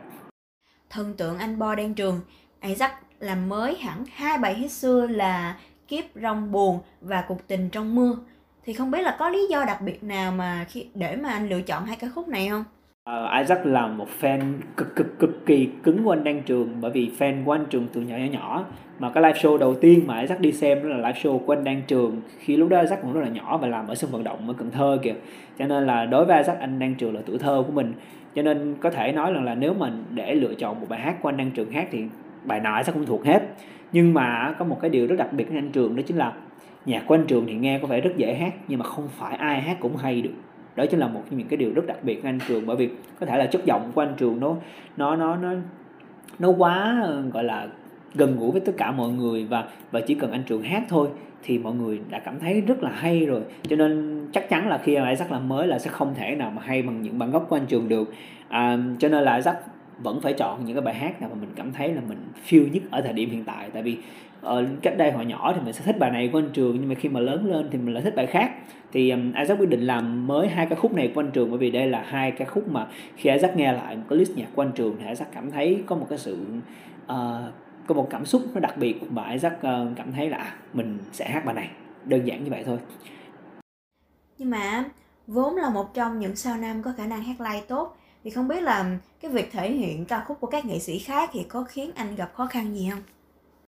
Thần 0.91 1.15
tượng 1.15 1.39
anh 1.39 1.59
Bo 1.59 1.75
đang 1.75 1.95
trường. 1.95 2.21
Isaac 2.63 2.93
làm 3.21 3.49
mới 3.49 3.77
hẳn 3.77 4.05
hai 4.13 4.39
bài 4.39 4.55
hit 4.55 4.71
xưa 4.71 5.07
là 5.07 5.57
Kiếp 5.89 6.05
rong 6.23 6.53
buồn 6.53 6.79
và 7.01 7.25
Cuộc 7.29 7.49
tình 7.49 7.69
trong 7.69 7.95
mưa 7.95 8.17
thì 8.65 8.73
không 8.73 8.91
biết 8.91 9.03
là 9.03 9.17
có 9.19 9.29
lý 9.29 9.47
do 9.51 9.65
đặc 9.65 9.83
biệt 9.83 10.05
nào 10.05 10.33
mà 10.33 10.65
khi 10.69 10.87
để 10.95 11.17
mà 11.17 11.29
anh 11.29 11.49
lựa 11.49 11.61
chọn 11.61 11.85
hai 11.85 11.97
ca 11.97 12.09
khúc 12.15 12.29
này 12.29 12.49
không? 12.49 12.65
Uh, 13.11 13.39
Isaac 13.39 13.67
là 13.67 13.87
một 13.87 14.07
fan 14.21 14.41
cực 14.77 14.97
cực 14.97 15.19
cực 15.19 15.47
kỳ 15.47 15.69
cứng 15.83 16.05
của 16.05 16.13
anh 16.13 16.25
Đăng 16.25 16.43
Trường 16.43 16.69
bởi 16.81 16.91
vì 16.91 17.11
fan 17.19 17.45
của 17.45 17.53
anh 17.53 17.67
Trường 17.71 17.87
từ 17.93 18.01
nhỏ 18.01 18.17
nhỏ 18.17 18.27
nhỏ. 18.33 18.65
Mà 18.99 19.11
cái 19.11 19.23
live 19.23 19.39
show 19.39 19.59
đầu 19.59 19.75
tiên 19.75 20.05
mà 20.07 20.21
Isaac 20.21 20.41
đi 20.41 20.53
xem 20.53 20.83
đó 20.83 20.89
là 20.89 20.97
live 20.97 21.21
show 21.23 21.39
của 21.39 21.53
anh 21.53 21.65
Đăng 21.65 21.83
Trường 21.87 22.21
khi 22.39 22.57
lúc 22.57 22.69
đó 22.69 22.81
Isaac 22.81 23.03
cũng 23.03 23.13
rất 23.13 23.21
là 23.21 23.29
nhỏ 23.29 23.57
và 23.57 23.69
làm 23.69 23.87
ở 23.87 23.95
sân 23.95 24.11
vận 24.11 24.25
động 24.25 24.49
ở 24.49 24.55
Cần 24.59 24.71
Thơ 24.71 24.99
kìa. 25.03 25.15
Cho 25.59 25.67
nên 25.67 25.87
là 25.87 26.05
đối 26.05 26.25
với 26.25 26.39
Isaac 26.39 26.61
anh 26.61 26.79
Đăng 26.79 26.95
Trường 26.95 27.15
là 27.15 27.21
tuổi 27.27 27.39
thơ 27.39 27.63
của 27.67 27.73
mình. 27.73 27.93
Cho 28.35 28.43
nên 28.43 28.75
có 28.81 28.91
thể 28.91 29.13
nói 29.13 29.33
rằng 29.33 29.45
là 29.45 29.55
nếu 29.55 29.75
mình 29.75 30.05
để 30.11 30.35
lựa 30.35 30.55
chọn 30.55 30.81
một 30.81 30.87
bài 30.89 31.01
hát 31.01 31.23
của 31.23 31.29
anh 31.29 31.37
Đăng 31.37 31.51
Trường 31.51 31.73
hát 31.73 31.89
thì 31.91 32.05
bài 32.45 32.61
nào 32.61 32.77
Isaac 32.77 32.95
cũng 32.95 33.07
thuộc 33.07 33.25
hết. 33.25 33.43
Nhưng 33.93 34.15
mà 34.15 34.55
có 34.59 34.65
một 34.65 34.79
cái 34.81 34.91
điều 34.91 35.07
rất 35.07 35.17
đặc 35.19 35.33
biệt 35.33 35.45
của 35.45 35.55
anh 35.55 35.71
Trường 35.73 35.97
đó 35.97 36.03
chính 36.07 36.17
là 36.17 36.33
nhạc 36.87 37.03
của 37.07 37.15
anh 37.15 37.27
Trường 37.27 37.47
thì 37.47 37.55
nghe 37.55 37.79
có 37.79 37.87
vẻ 37.87 38.01
rất 38.01 38.17
dễ 38.17 38.35
hát 38.35 38.55
nhưng 38.69 38.79
mà 38.79 38.85
không 38.85 39.09
phải 39.09 39.37
ai 39.37 39.61
hát 39.61 39.77
cũng 39.81 39.97
hay 39.97 40.23
được. 40.23 40.35
Đó 40.77 40.87
chính 40.87 41.01
là 41.01 41.09
một 41.09 41.23
trong 41.31 41.39
những 41.39 41.49
cái 41.49 41.57
điều 41.57 41.73
rất 41.75 41.87
đặc 41.87 42.05
biệt 42.05 42.23
của 42.23 42.29
anh 42.29 42.39
trường 42.49 42.67
bởi 42.67 42.77
vì 42.77 42.91
có 43.21 43.27
thể 43.27 43.39
là 43.39 43.47
chất 43.47 43.65
giọng 43.65 43.93
của 43.95 44.01
anh 44.01 44.15
trường 44.17 44.41
nó 44.41 44.57
nó 44.97 45.17
nó 45.17 45.37
nó 45.37 45.53
nó 46.39 46.49
quá 46.49 47.07
gọi 47.33 47.45
là 47.45 47.69
gần 48.15 48.37
gũi 48.37 48.51
với 48.51 48.61
tất 48.61 48.73
cả 48.77 48.91
mọi 48.91 49.09
người 49.09 49.45
và 49.45 49.65
và 49.91 50.01
chỉ 50.01 50.15
cần 50.15 50.31
anh 50.31 50.43
trường 50.47 50.63
hát 50.63 50.83
thôi 50.89 51.09
thì 51.43 51.59
mọi 51.59 51.75
người 51.75 52.01
đã 52.11 52.19
cảm 52.19 52.41
thấy 52.41 52.61
rất 52.61 52.83
là 52.83 52.91
hay 52.91 53.27
rồi. 53.27 53.41
Cho 53.63 53.77
nên 53.77 54.21
chắc 54.33 54.49
chắn 54.49 54.69
là 54.69 54.79
khi 54.79 54.97
Isaac 55.11 55.33
làm 55.33 55.49
mới 55.49 55.67
là 55.67 55.79
sẽ 55.79 55.91
không 55.91 56.15
thể 56.15 56.35
nào 56.35 56.51
mà 56.51 56.63
hay 56.65 56.83
bằng 56.83 57.03
những 57.03 57.19
bản 57.19 57.31
gốc 57.31 57.47
của 57.49 57.57
anh 57.57 57.67
trường 57.67 57.89
được. 57.89 58.15
À, 58.49 58.79
cho 58.99 59.09
nên 59.09 59.25
là 59.25 59.37
Isaac 59.37 59.57
vẫn 60.03 60.21
phải 60.21 60.33
chọn 60.33 60.65
những 60.65 60.77
cái 60.77 60.83
bài 60.83 60.95
hát 60.95 61.21
nào 61.21 61.31
mà 61.33 61.37
mình 61.41 61.51
cảm 61.57 61.73
thấy 61.73 61.95
là 61.95 62.01
mình 62.09 62.19
feel 62.49 62.71
nhất 62.73 62.83
ở 62.91 63.01
thời 63.01 63.13
điểm 63.13 63.31
hiện 63.31 63.45
tại. 63.45 63.71
Tại 63.73 63.83
vì 63.83 63.99
uh, 64.47 64.83
cách 64.83 64.97
đây 64.97 65.13
hồi 65.13 65.25
nhỏ 65.25 65.53
thì 65.55 65.61
mình 65.65 65.73
sẽ 65.73 65.85
thích 65.85 65.99
bài 65.99 66.11
này 66.11 66.29
của 66.33 66.39
anh 66.39 66.51
trường 66.53 66.77
nhưng 66.81 66.89
mà 66.89 66.95
khi 66.95 67.09
mà 67.09 67.21
lớn 67.21 67.47
lên 67.47 67.69
thì 67.71 67.79
mình 67.79 67.95
lại 67.95 68.03
thích 68.03 68.15
bài 68.17 68.27
khác. 68.27 68.53
Thì 68.93 69.11
um, 69.11 69.33
Isaac 69.33 69.59
quyết 69.59 69.69
định 69.69 69.81
làm 69.81 70.27
mới 70.27 70.49
hai 70.49 70.67
ca 70.67 70.77
khúc 70.77 70.95
này 70.95 71.13
của 71.15 71.21
anh 71.21 71.31
trường 71.31 71.51
bởi 71.51 71.59
vì 71.59 71.71
đây 71.71 71.87
là 71.87 72.05
hai 72.09 72.31
ca 72.31 72.45
khúc 72.45 72.69
mà 72.69 72.87
khi 73.17 73.31
Isaac 73.31 73.57
nghe 73.57 73.73
lại 73.73 73.97
một 73.97 74.03
cái 74.09 74.19
list 74.19 74.37
nhạc 74.37 74.49
của 74.55 74.63
anh 74.63 74.73
trường 74.73 74.97
thì 74.99 75.09
Isaac 75.09 75.33
cảm 75.33 75.51
thấy 75.51 75.83
có 75.87 75.97
một 75.97 76.07
cái 76.09 76.19
sự 76.19 76.39
uh, 77.05 77.09
có 77.87 77.95
một 77.95 78.07
cảm 78.11 78.27
xúc 78.27 78.43
nó 78.55 78.61
đặc 78.61 78.77
biệt 78.77 79.01
và 79.11 79.31
Isaac 79.31 79.53
uh, 79.53 79.97
cảm 79.97 80.13
thấy 80.13 80.31
là 80.31 80.37
à, 80.37 80.55
mình 80.73 80.99
sẽ 81.13 81.29
hát 81.31 81.45
bài 81.45 81.55
này. 81.55 81.71
Đơn 82.05 82.27
giản 82.27 82.45
như 82.45 82.51
vậy 82.51 82.63
thôi. 82.67 82.79
Nhưng 84.39 84.51
mà 84.51 84.85
vốn 85.27 85.57
là 85.57 85.71
một 85.71 85.95
trong 85.95 86.19
những 86.19 86.37
sao 86.37 86.57
nam 86.57 86.83
có 86.83 86.93
khả 86.97 87.07
năng 87.07 87.23
hát 87.23 87.41
live 87.41 87.63
tốt 87.69 87.97
thì 88.25 88.31
không 88.31 88.49
biết 88.49 88.63
là 88.63 88.99
cái 89.21 89.31
việc 89.31 89.53
thể 89.53 89.73
hiện 89.73 90.05
ca 90.05 90.21
khúc 90.27 90.41
của 90.41 90.47
các 90.47 90.65
nghệ 90.65 90.79
sĩ 90.79 90.99
khác 90.99 91.31
thì 91.33 91.45
có 91.49 91.65
khiến 91.69 91.91
anh 91.95 92.15
gặp 92.17 92.31
khó 92.35 92.47
khăn 92.47 92.75
gì 92.75 92.89
không? 92.91 93.01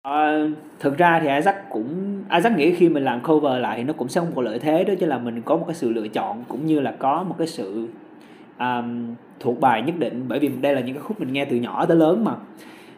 À, 0.03 0.47
thực 0.81 0.99
ra 0.99 1.21
thì 1.23 1.29
Isaac 1.29 1.71
cũng 1.71 2.23
Isaac 2.31 2.53
nghĩ 2.53 2.75
khi 2.75 2.89
mình 2.89 3.05
làm 3.05 3.21
cover 3.23 3.61
lại 3.61 3.77
thì 3.77 3.83
nó 3.85 3.93
cũng 3.93 4.09
sẽ 4.09 4.21
không 4.21 4.33
có 4.35 4.43
lợi 4.43 4.59
thế 4.59 4.85
đó 4.85 4.95
chứ 5.01 5.07
là 5.07 5.19
mình 5.19 5.43
có 5.43 5.57
một 5.57 5.65
cái 5.67 5.75
sự 5.75 5.91
lựa 5.91 6.09
chọn 6.09 6.45
cũng 6.49 6.67
như 6.67 6.81
là 6.81 6.95
có 6.99 7.23
một 7.23 7.35
cái 7.39 7.47
sự 7.47 7.89
um, 8.59 9.15
thuộc 9.41 9.61
bài 9.61 9.83
nhất 9.83 9.95
định. 9.99 10.25
Bởi 10.29 10.39
vì 10.39 10.49
đây 10.49 10.75
là 10.75 10.81
những 10.81 10.95
cái 10.95 11.03
khúc 11.03 11.21
mình 11.21 11.33
nghe 11.33 11.45
từ 11.45 11.57
nhỏ 11.57 11.87
tới 11.87 11.97
lớn 11.97 12.25
mà 12.25 12.33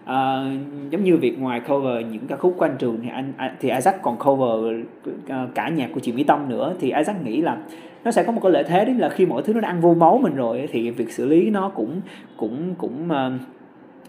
à, 0.04 0.44
giống 0.90 1.04
như 1.04 1.16
việc 1.16 1.38
ngoài 1.38 1.60
cover 1.60 2.06
những 2.06 2.26
ca 2.26 2.36
khúc 2.36 2.54
của 2.58 2.64
anh 2.64 2.76
trường 2.78 2.98
thì 3.02 3.08
anh 3.08 3.32
thì 3.60 3.70
Isaac 3.70 4.02
còn 4.02 4.16
cover 4.18 4.84
ờ, 5.28 5.48
cả 5.54 5.68
nhạc 5.68 5.90
của 5.94 6.00
chị 6.00 6.12
Mỹ 6.12 6.22
Tâm 6.22 6.48
nữa. 6.48 6.74
Thì 6.80 6.92
Isaac 6.92 7.24
nghĩ 7.24 7.40
là 7.40 7.56
nó 8.04 8.10
sẽ 8.10 8.22
có 8.22 8.32
một 8.32 8.40
cái 8.42 8.52
lợi 8.52 8.64
thế 8.64 8.84
đấy 8.84 8.94
là 8.94 9.08
khi 9.08 9.26
mọi 9.26 9.42
thứ 9.42 9.54
nó 9.54 9.60
đã 9.60 9.68
ăn 9.68 9.80
vô 9.80 9.94
máu 9.94 10.18
mình 10.22 10.34
rồi 10.34 10.68
thì 10.72 10.90
việc 10.90 11.12
xử 11.12 11.26
lý 11.26 11.50
nó 11.50 11.68
cũng 11.68 12.00
cũng 12.36 12.74
cũng 12.78 13.08
uh, 13.10 13.40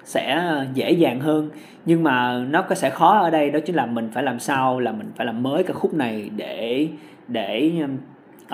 sẽ 0.04 0.54
dễ 0.74 0.92
dàng 0.92 1.20
hơn. 1.20 1.50
Nhưng 1.86 2.04
mà 2.04 2.46
nó 2.50 2.62
có 2.62 2.76
sẽ 2.76 2.90
khó 2.90 3.18
ở 3.18 3.30
đây 3.30 3.50
đó 3.50 3.60
chính 3.66 3.76
là 3.76 3.86
mình 3.86 4.10
phải 4.14 4.24
làm 4.24 4.40
sao 4.40 4.80
là 4.80 4.92
mình 4.92 5.12
phải 5.16 5.26
làm 5.26 5.44
mới 5.44 5.64
cái 5.64 5.74
khúc 5.74 5.94
này 5.94 6.30
để 6.36 6.88
để 7.28 7.72
uh, 8.46 8.52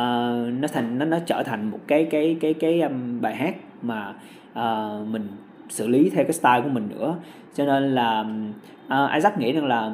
nó 0.60 0.68
thành 0.74 1.00
nó 1.00 1.06
nó 1.06 1.18
trở 1.26 1.44
thành 1.44 1.72
một 1.72 1.80
cái 1.88 2.08
cái 2.12 2.38
cái 2.42 2.54
cái 2.54 2.82
um, 2.82 3.22
bài 3.22 3.36
hát 3.36 3.56
mà 3.82 4.14
uh, 4.52 5.08
mình 5.08 5.28
xử 5.70 5.88
lý 5.88 6.10
theo 6.10 6.24
cái 6.24 6.34
style 6.34 6.62
của 6.62 6.70
mình 6.70 6.90
nữa. 6.98 7.16
Cho 7.56 7.66
nên 7.66 7.96
là 7.96 8.26
uh, 8.88 9.14
Isaac 9.14 9.38
nghĩ 9.38 9.52
rằng 9.52 9.66
là 9.66 9.92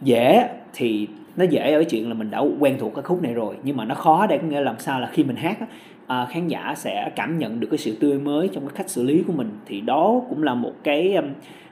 dễ 0.00 0.48
thì 0.74 1.06
nó 1.36 1.44
dễ 1.44 1.72
ở 1.72 1.84
chuyện 1.84 2.08
là 2.08 2.14
mình 2.14 2.30
đã 2.30 2.38
quen 2.58 2.76
thuộc 2.78 2.94
cái 2.94 3.02
khúc 3.02 3.22
này 3.22 3.34
rồi 3.34 3.56
nhưng 3.62 3.76
mà 3.76 3.84
nó 3.84 3.94
khó 3.94 4.26
để 4.26 4.38
có 4.38 4.46
nghĩa 4.46 4.60
làm 4.60 4.78
sao 4.78 5.00
là 5.00 5.06
khi 5.06 5.24
mình 5.24 5.36
hát 5.36 5.58
uh, 5.62 6.28
khán 6.28 6.48
giả 6.48 6.74
sẽ 6.76 7.10
cảm 7.16 7.38
nhận 7.38 7.60
được 7.60 7.68
cái 7.70 7.78
sự 7.78 7.96
tươi 8.00 8.18
mới 8.18 8.48
trong 8.48 8.66
cái 8.66 8.76
cách 8.76 8.90
xử 8.90 9.02
lý 9.02 9.22
của 9.26 9.32
mình. 9.32 9.50
Thì 9.66 9.80
đó 9.80 10.20
cũng 10.28 10.42
là 10.42 10.54
một 10.54 10.72
cái 10.82 11.14
um, 11.14 11.24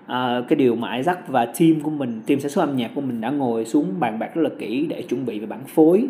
uh, 0.04 0.48
cái 0.48 0.56
điều 0.56 0.76
mà 0.76 0.96
Isaac 0.96 1.28
và 1.28 1.46
team 1.46 1.80
của 1.82 1.90
mình 1.90 2.20
team 2.26 2.40
sản 2.40 2.50
xuất 2.50 2.62
âm 2.62 2.76
nhạc 2.76 2.90
của 2.94 3.00
mình 3.00 3.20
đã 3.20 3.30
ngồi 3.30 3.64
xuống 3.64 3.86
bàn 4.00 4.18
bạc 4.18 4.34
rất 4.34 4.42
là 4.42 4.50
kỹ 4.58 4.86
để 4.86 5.02
chuẩn 5.02 5.26
bị 5.26 5.40
về 5.40 5.46
bản 5.46 5.60
phối 5.66 6.06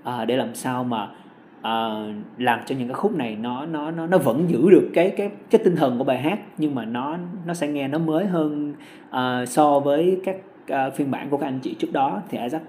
uh, 0.00 0.28
để 0.28 0.36
làm 0.36 0.54
sao 0.54 0.84
mà 0.84 1.08
uh, 1.58 2.14
làm 2.38 2.60
cho 2.66 2.74
những 2.74 2.88
cái 2.88 2.94
khúc 2.94 3.12
này 3.12 3.36
nó 3.36 3.66
nó 3.66 3.90
nó 3.90 4.06
nó 4.06 4.18
vẫn 4.18 4.50
giữ 4.50 4.70
được 4.70 4.90
cái 4.94 5.14
cái 5.16 5.30
cái 5.50 5.60
tinh 5.64 5.76
thần 5.76 5.98
của 5.98 6.04
bài 6.04 6.18
hát 6.18 6.38
nhưng 6.58 6.74
mà 6.74 6.84
nó 6.84 7.18
nó 7.46 7.54
sẽ 7.54 7.68
nghe 7.68 7.88
nó 7.88 7.98
mới 7.98 8.26
hơn 8.26 8.74
uh, 9.08 9.48
so 9.48 9.80
với 9.80 10.20
các 10.24 10.36
uh, 10.72 10.94
phiên 10.96 11.10
bản 11.10 11.30
của 11.30 11.36
các 11.36 11.46
anh 11.46 11.60
chị 11.62 11.74
trước 11.78 11.92
đó. 11.92 12.22
Thì 12.28 12.38
Isaac 12.38 12.62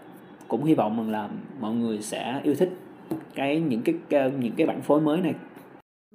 cũng 0.48 0.64
hy 0.64 0.74
vọng 0.74 0.98
rằng 0.98 1.10
là 1.10 1.30
mọi 1.60 1.74
người 1.74 2.02
sẽ 2.02 2.42
yêu 2.44 2.56
thích 2.56 2.70
cái 3.36 3.60
những 3.60 3.82
cái 4.10 4.32
những 4.40 4.54
cái 4.58 4.68
bản 4.68 4.82
phối 4.82 5.02
mới 5.02 5.22
này. 5.22 5.34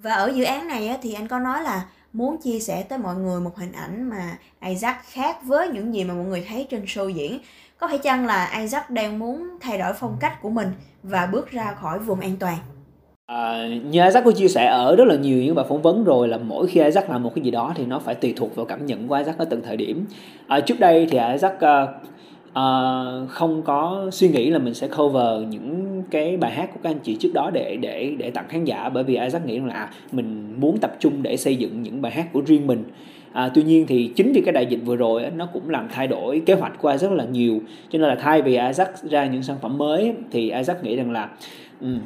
Và 0.03 0.15
ở 0.15 0.33
dự 0.35 0.45
án 0.45 0.69
này 0.69 0.89
á, 0.89 0.99
thì 1.03 1.15
anh 1.15 1.29
có 1.29 1.39
nói 1.39 1.63
là 1.63 1.87
muốn 2.13 2.37
chia 2.43 2.59
sẻ 2.59 2.83
tới 2.83 2.99
mọi 2.99 3.17
người 3.17 3.41
một 3.41 3.57
hình 3.57 3.73
ảnh 3.73 4.11
mà 4.11 4.39
Isaac 4.67 5.05
khác 5.05 5.37
với 5.45 5.69
những 5.69 5.95
gì 5.95 6.05
mà 6.05 6.15
mọi 6.15 6.25
người 6.25 6.45
thấy 6.49 6.67
trên 6.71 6.85
show 6.85 7.09
diễn 7.09 7.39
có 7.85 7.89
phải 7.89 7.99
chăng 7.99 8.27
là 8.27 8.51
Isaac 8.61 8.91
đang 8.91 9.19
muốn 9.19 9.49
thay 9.61 9.79
đổi 9.79 9.93
phong 9.93 10.17
cách 10.21 10.43
của 10.43 10.51
mình 10.51 10.69
và 11.03 11.29
bước 11.33 11.51
ra 11.51 11.75
khỏi 11.81 11.99
vùng 11.99 12.21
an 12.21 12.37
toàn 12.41 12.57
À, 13.27 13.69
như 13.91 14.05
Isaac 14.05 14.25
có 14.25 14.33
chia 14.33 14.49
sẻ 14.49 14.67
ở 14.67 14.97
rất 14.97 15.05
là 15.05 15.15
nhiều 15.15 15.39
những 15.39 15.55
bài 15.55 15.67
phỏng 15.69 15.83
vấn 15.83 16.05
rồi 16.05 16.29
là 16.29 16.39
mỗi 16.39 16.67
khi 16.67 16.81
Isaac 16.81 17.11
làm 17.11 17.23
một 17.23 17.33
cái 17.35 17.45
gì 17.45 17.51
đó 17.51 17.73
thì 17.77 17.87
nó 17.87 17.99
phải 17.99 18.15
tùy 18.15 18.35
thuộc 18.37 18.57
vào 18.57 18.67
cảm 18.67 18.87
nhận 18.87 19.09
của 19.09 19.15
Isaac 19.15 19.39
ở 19.39 19.45
từng 19.45 19.63
thời 19.63 19.77
điểm. 19.77 20.07
À, 20.47 20.61
trước 20.61 20.81
đây 20.81 21.07
thì 21.11 21.19
Isaac 21.33 21.55
uh, 21.55 21.89
uh, 22.49 23.31
không 23.31 23.63
có 23.63 24.09
suy 24.13 24.29
nghĩ 24.29 24.51
là 24.51 24.59
mình 24.59 24.75
sẽ 24.75 24.89
cover 24.89 25.49
những 25.49 26.03
cái 26.11 26.37
bài 26.37 26.51
hát 26.51 26.71
của 26.75 26.81
các 26.83 26.91
anh 26.91 26.99
chị 26.99 27.17
trước 27.21 27.31
đó 27.35 27.51
để 27.53 27.77
để 27.77 28.15
để 28.19 28.31
tặng 28.31 28.49
khán 28.49 28.65
giả 28.65 28.89
bởi 28.89 29.05
vì 29.05 29.17
Isaac 29.17 29.47
nghĩ 29.47 29.61
là 29.61 29.75
à, 29.75 29.91
mình 30.13 30.55
muốn 30.61 30.79
tập 30.79 30.97
trung 31.01 31.23
để 31.23 31.37
xây 31.37 31.57
dựng 31.57 31.83
những 31.83 32.03
bài 32.03 32.13
hát 32.13 32.33
của 32.33 32.41
riêng 32.47 32.67
mình 32.67 32.85
À, 33.35 33.51
tuy 33.55 33.63
nhiên 33.63 33.87
thì 33.87 34.11
chính 34.17 34.33
vì 34.33 34.41
cái 34.41 34.53
đại 34.53 34.67
dịch 34.67 34.81
vừa 34.85 34.97
rồi 34.97 35.23
nó 35.37 35.47
cũng 35.47 35.71
làm 35.71 35.89
thay 35.91 36.07
đổi 36.07 36.43
kế 36.47 36.55
hoạch 36.55 36.79
của 36.79 36.89
Isaac 36.89 37.11
rất 37.11 37.17
là 37.17 37.25
nhiều. 37.25 37.61
Cho 37.89 37.99
nên 37.99 38.09
là 38.09 38.17
thay 38.17 38.43
vì 38.43 38.53
Isaac 38.53 39.03
ra 39.03 39.27
những 39.27 39.43
sản 39.43 39.57
phẩm 39.63 39.79
mới 39.79 40.13
thì 40.31 40.51
Isaac 40.51 40.85
nghĩ 40.85 40.97
rằng 40.97 41.11
là 41.11 41.29
um, 41.81 41.99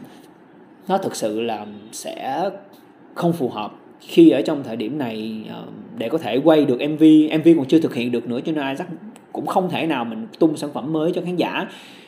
nó 0.89 0.99
thực 0.99 1.17
sự 1.17 1.41
là 1.41 1.67
sẽ 1.93 2.51
không 3.15 3.33
phù 3.33 3.49
hợp 3.49 3.73
khi 4.01 4.31
ở 4.31 4.43
trong 4.43 4.63
thời 4.65 4.77
điểm 4.77 4.99
này 4.99 5.45
uh, 5.63 5.69
để 5.99 6.09
có 6.09 6.19
thể 6.19 6.41
quay 6.45 6.65
được 6.65 6.79
MV 6.89 7.03
MV 7.39 7.49
còn 7.57 7.67
chưa 7.69 7.81
thực 7.81 7.95
hiện 7.95 8.13
được 8.13 8.29
nữa 8.29 8.41
cho 8.45 8.53
nên 8.53 8.69
Isaac 8.69 8.89
cũng 9.33 9.47
không 9.47 9.71
thể 9.71 9.87
nào 9.87 10.05
mình 10.05 10.27
tung 10.39 10.57
sản 10.57 10.71
phẩm 10.73 10.93
mới 10.93 11.13
cho 11.15 11.23
khán 11.25 11.37
giả. 11.37 11.67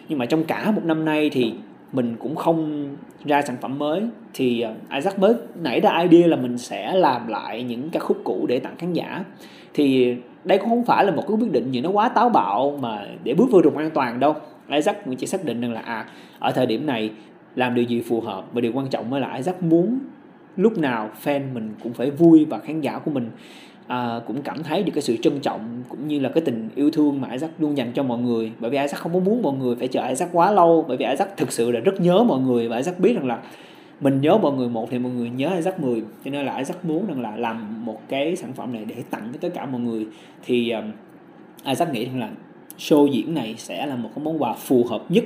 Nhưng 0.08 0.18
mà 0.18 0.26
trong 0.26 0.44
cả 0.44 0.70
một 0.70 0.84
năm 0.84 1.04
nay 1.04 1.30
thì 1.30 1.52
mình 1.92 2.16
cũng 2.18 2.36
không 2.36 2.88
ra 3.24 3.42
sản 3.42 3.56
phẩm 3.60 3.78
mới, 3.78 4.02
thì 4.34 4.60
ờ, 4.60 4.74
Isaac 4.94 5.18
mới 5.18 5.34
nảy 5.62 5.80
ra 5.80 5.98
idea 6.10 6.28
là 6.28 6.36
mình 6.36 6.58
sẽ 6.58 6.94
làm 6.94 7.28
lại 7.28 7.62
những 7.62 7.90
ca 7.90 8.00
khúc 8.00 8.20
cũ 8.24 8.46
để 8.48 8.58
tặng 8.58 8.76
khán 8.78 8.92
giả. 8.92 9.24
Thì 9.74 10.16
đây 10.44 10.58
cũng 10.58 10.68
không 10.68 10.84
phải 10.84 11.04
là 11.04 11.10
một 11.10 11.24
cái 11.28 11.36
quyết 11.40 11.52
định 11.52 11.70
gì 11.70 11.80
nó 11.80 11.90
quá 11.90 12.08
táo 12.08 12.28
bạo 12.28 12.78
mà 12.82 13.06
để 13.24 13.34
bước 13.34 13.50
vào 13.50 13.62
vùng 13.64 13.76
an 13.76 13.90
toàn 13.94 14.20
đâu. 14.20 14.34
Isaac 14.68 15.04
cũng 15.04 15.16
chỉ 15.16 15.26
xác 15.26 15.44
định 15.44 15.60
rằng 15.60 15.72
là 15.72 15.80
à 15.80 16.06
ở 16.38 16.50
thời 16.50 16.66
điểm 16.66 16.86
này 16.86 17.10
làm 17.56 17.74
điều 17.74 17.84
gì 17.84 18.00
phù 18.00 18.20
hợp 18.20 18.44
và 18.52 18.60
điều 18.60 18.72
quan 18.74 18.88
trọng 18.88 19.10
mới 19.10 19.20
là 19.20 19.34
Isaac 19.34 19.62
muốn 19.62 19.98
lúc 20.56 20.78
nào 20.78 21.10
fan 21.24 21.40
mình 21.54 21.74
cũng 21.82 21.92
phải 21.92 22.10
vui 22.10 22.44
và 22.44 22.58
khán 22.58 22.80
giả 22.80 22.98
của 22.98 23.10
mình 23.10 23.30
à, 23.90 24.20
cũng 24.26 24.42
cảm 24.42 24.62
thấy 24.62 24.82
được 24.82 24.92
cái 24.94 25.02
sự 25.02 25.16
trân 25.22 25.40
trọng 25.40 25.82
cũng 25.88 26.08
như 26.08 26.20
là 26.20 26.28
cái 26.28 26.42
tình 26.44 26.68
yêu 26.74 26.90
thương 26.90 27.20
mà 27.20 27.28
Isaac 27.32 27.50
luôn 27.58 27.76
dành 27.76 27.92
cho 27.92 28.02
mọi 28.02 28.18
người. 28.18 28.52
Bởi 28.58 28.70
vì 28.70 28.78
Isaac 28.78 29.00
không 29.00 29.12
có 29.12 29.18
muốn 29.18 29.42
mọi 29.42 29.56
người 29.56 29.76
phải 29.76 29.88
chờ 29.88 30.08
Isaac 30.08 30.28
quá 30.32 30.52
lâu. 30.52 30.84
Bởi 30.88 30.96
vì 30.96 31.06
Isaac 31.06 31.36
thực 31.36 31.52
sự 31.52 31.70
là 31.70 31.80
rất 31.80 32.00
nhớ 32.00 32.24
mọi 32.24 32.40
người 32.40 32.68
và 32.68 32.76
Isaac 32.76 33.00
biết 33.00 33.14
rằng 33.14 33.26
là 33.26 33.42
mình 34.00 34.20
nhớ 34.20 34.38
mọi 34.38 34.52
người 34.52 34.68
một 34.68 34.88
thì 34.90 34.98
mọi 34.98 35.12
người 35.12 35.30
nhớ 35.30 35.50
Isaac 35.56 35.80
10 35.80 36.02
cho 36.24 36.30
nên 36.30 36.46
là 36.46 36.56
Isaac 36.56 36.84
muốn 36.84 37.06
rằng 37.06 37.20
là 37.20 37.36
làm 37.36 37.84
một 37.84 38.08
cái 38.08 38.36
sản 38.36 38.52
phẩm 38.52 38.72
này 38.72 38.84
để 38.84 38.94
tặng 39.10 39.28
với 39.30 39.38
tất 39.40 39.48
cả 39.54 39.66
mọi 39.66 39.80
người. 39.80 40.06
Thì 40.44 40.70
um, 40.70 40.92
Isaac 41.66 41.92
nghĩ 41.92 42.04
rằng 42.04 42.20
là 42.20 42.30
show 42.78 43.06
diễn 43.06 43.34
này 43.34 43.54
sẽ 43.58 43.86
là 43.86 43.96
một 43.96 44.10
cái 44.14 44.24
món 44.24 44.42
quà 44.42 44.52
phù 44.52 44.84
hợp 44.84 45.02
nhất 45.08 45.24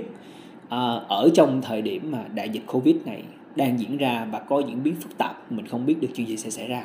uh, 0.64 1.08
ở 1.08 1.30
trong 1.34 1.62
thời 1.62 1.82
điểm 1.82 2.10
mà 2.10 2.24
đại 2.34 2.48
dịch 2.48 2.62
Covid 2.66 2.96
này 3.04 3.22
đang 3.56 3.80
diễn 3.80 3.96
ra 3.96 4.26
và 4.32 4.38
có 4.38 4.58
diễn 4.58 4.82
biến 4.82 4.94
phức 4.94 5.18
tạp 5.18 5.52
mình 5.52 5.66
không 5.66 5.86
biết 5.86 6.00
được 6.00 6.08
chuyện 6.14 6.28
gì 6.28 6.36
sẽ 6.36 6.50
xảy 6.50 6.68
ra. 6.68 6.84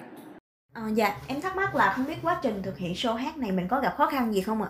À, 0.79 0.89
dạ, 0.95 1.15
em 1.27 1.41
thắc 1.41 1.55
mắc 1.55 1.75
là 1.75 1.93
không 1.95 2.05
biết 2.05 2.15
quá 2.23 2.39
trình 2.41 2.61
thực 2.63 2.77
hiện 2.77 2.93
show 2.93 3.13
hát 3.13 3.37
này 3.37 3.51
mình 3.51 3.67
có 3.67 3.79
gặp 3.79 3.93
khó 3.97 4.05
khăn 4.05 4.33
gì 4.33 4.41
không 4.41 4.61
ạ? 4.61 4.69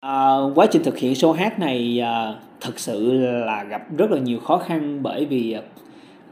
À, 0.00 0.36
quá 0.54 0.66
trình 0.70 0.82
thực 0.84 0.96
hiện 0.96 1.12
show 1.12 1.32
hát 1.32 1.58
này 1.58 2.00
à, 2.00 2.34
thực 2.60 2.78
sự 2.78 3.12
là 3.18 3.64
gặp 3.64 3.82
rất 3.96 4.10
là 4.10 4.18
nhiều 4.18 4.40
khó 4.40 4.58
khăn 4.58 5.02
bởi 5.02 5.26
vì 5.26 5.56